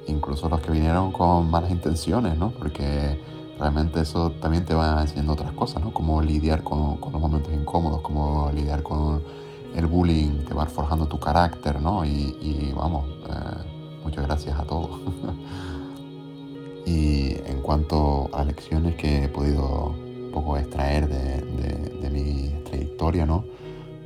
[0.08, 2.52] incluso los que vinieron con malas intenciones, ¿no?
[2.52, 3.20] porque
[3.60, 5.94] realmente eso también te va enseñando otras cosas, ¿no?
[5.94, 9.22] Cómo lidiar con, con los momentos incómodos, cómo lidiar con
[9.76, 12.06] el bullying, te va forjando tu carácter, ¿no?
[12.06, 15.00] Y, y vamos, eh, muchas gracias a todos.
[16.86, 19.96] y en cuanto a lecciones que he podido
[20.26, 23.46] un poco extraer de, de, de mi trayectoria, ¿no?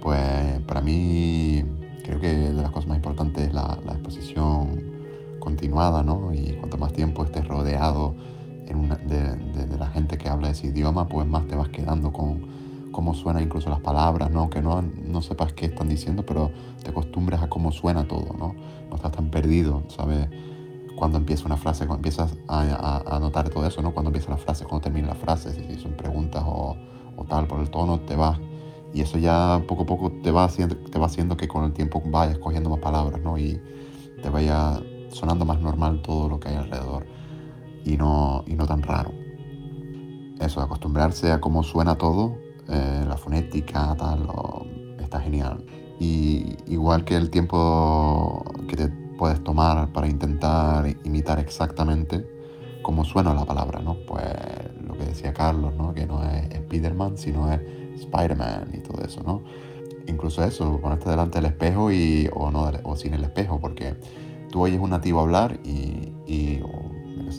[0.01, 1.63] Pues para mí
[2.03, 4.95] creo que de las cosas más importantes es la, la exposición
[5.39, 6.33] continuada, ¿no?
[6.33, 8.15] Y cuanto más tiempo estés rodeado
[8.65, 12.41] de, de, la gente que habla ese idioma, pues más te vas quedando con
[12.95, 14.49] cómo suenan incluso las palabras, ¿no?
[14.49, 16.49] Que no, no sepas qué están diciendo, pero
[16.81, 18.55] te acostumbras a cómo suena todo, ¿no?
[18.89, 20.29] No estás tan perdido, ¿sabes?
[20.95, 23.91] Cuando empieza una frase, cuando empiezas a, a, notar todo eso, ¿no?
[23.91, 26.77] Cuando empieza la frase, cuando termina la frase, si son preguntas o,
[27.17, 28.39] o tal, por el tono, te vas.
[28.93, 31.73] Y eso ya poco a poco te va, haciendo, te va haciendo que con el
[31.73, 33.37] tiempo vayas cogiendo más palabras, ¿no?
[33.37, 33.61] Y
[34.23, 37.05] te vaya sonando más normal todo lo que hay alrededor
[37.83, 39.11] y no, y no tan raro.
[40.39, 44.27] Eso, acostumbrarse a cómo suena todo, eh, la fonética, tal,
[44.99, 45.65] está genial.
[45.99, 48.87] Y igual que el tiempo que te
[49.17, 52.25] puedes tomar para intentar imitar exactamente
[52.81, 53.97] cómo suena la palabra, ¿no?
[54.05, 54.25] Pues
[54.85, 55.93] lo que decía Carlos, ¿no?
[55.93, 57.61] Que no es Spiderman, sino es
[57.95, 59.43] Spider-Man y todo eso, ¿no?
[60.07, 63.95] Incluso eso, ponerte delante del espejo y, o, no, o sin el espejo, porque
[64.51, 66.61] tú oyes un nativo hablar y, y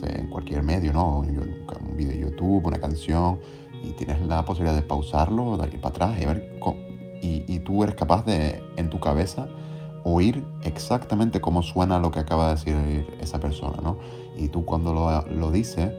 [0.03, 1.19] en cualquier medio, ¿no?
[1.19, 3.39] Un video de YouTube, una canción,
[3.83, 6.57] y tienes la posibilidad de pausarlo, de ir para atrás y ver
[7.21, 9.47] y, y, tú eres capaz de, en tu cabeza,
[10.03, 13.97] oír exactamente cómo suena lo que acaba de decir esa persona, ¿no?
[14.37, 15.91] Y tú cuando lo, lo dices,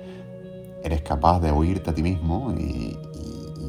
[0.82, 2.96] eres capaz de oírte a ti mismo y,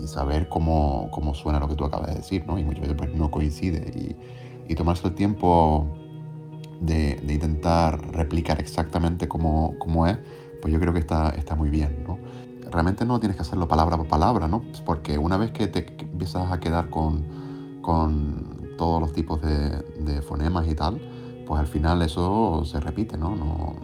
[0.04, 2.58] y, saber cómo, cómo, suena lo que tú acabas de decir, ¿no?
[2.58, 4.16] Y muchas veces pues, no coincide.
[4.68, 5.88] Y, tomarse el tiempo
[6.80, 10.20] de, de, intentar replicar exactamente cómo, cómo, es,
[10.62, 12.20] pues yo creo que está, está muy bien, ¿no?
[12.72, 14.64] Realmente no tienes que hacerlo palabra por palabra, ¿no?
[14.86, 17.26] Porque una vez que te empiezas a quedar con,
[17.82, 21.00] con todos los tipos de, fonemas y tal,
[21.46, 23.36] pues al final eso se repite, ¿no?
[23.36, 23.76] no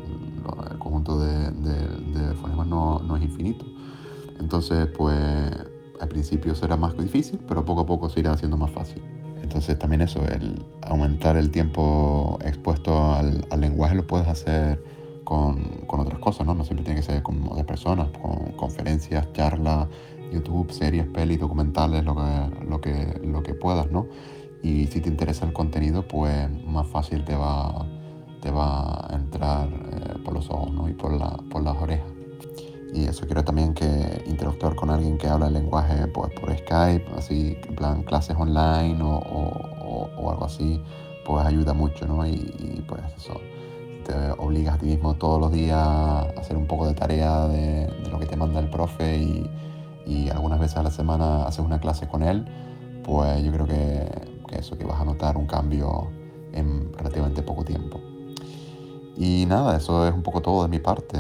[0.72, 3.66] el conjunto de, de fonemas no, no, es infinito.
[4.40, 5.18] Entonces, pues
[6.00, 9.02] al principio será más difícil, pero poco a poco se irá haciendo más fácil.
[9.42, 14.84] Entonces también eso, el aumentar el tiempo expuesto al, al lenguaje lo puedes hacer
[15.26, 16.54] con, otras cosas, ¿no?
[16.54, 19.88] No siempre tiene que ser con otras personas, con conferencias, charlas,
[20.32, 24.08] YouTube, series, pelis, documentales, lo que, lo que, lo que puedas, ¿no?
[24.64, 27.86] Y si te interesa el contenido, pues más fácil te va,
[28.42, 30.88] te va a entrar eh, por los ojos, ¿no?
[30.88, 32.08] Y por, la, por las orejas.
[32.94, 37.06] Y eso quiero también que interactuar con alguien que habla el lenguaje pues, por Skype,
[37.18, 40.82] así en plan clases online o, o, o algo así,
[41.26, 42.26] pues ayuda mucho, ¿no?
[42.26, 43.42] Y, pues eso,
[44.06, 47.90] te obligas a ti mismo todos los días a hacer un poco de tarea de,
[48.10, 49.50] lo que te manda el profe y,
[50.06, 52.46] y, algunas veces a la semana haces una clase con él,
[53.04, 54.08] pues yo creo que,
[54.48, 56.10] que eso, que vas a notar un cambio
[56.54, 58.00] en relativamente poco tiempo.
[59.18, 61.20] Y nada, eso es un poco todo de mi parte.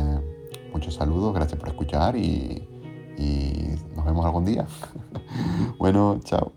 [0.73, 2.67] Muchos saludos, gracias por escuchar y,
[3.17, 4.65] y nos vemos algún día.
[5.79, 6.53] bueno, chao.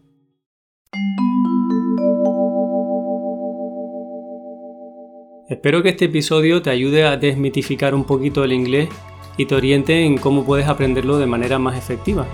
[5.49, 8.91] Espero que este episodio te ayude a desmitificar un poquito el inglés
[9.39, 12.27] y te oriente en cómo puedes aprenderlo de manera más efectiva.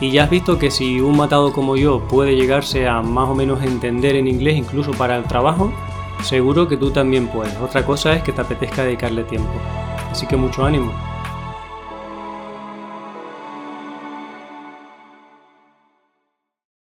[0.00, 3.36] Y ya has visto que si un matado como yo puede llegarse a más o
[3.36, 5.72] menos entender en inglés incluso para el trabajo,
[6.24, 7.56] seguro que tú también puedes.
[7.58, 9.52] Otra cosa es que te apetezca dedicarle tiempo.
[10.10, 10.92] Así que mucho ánimo.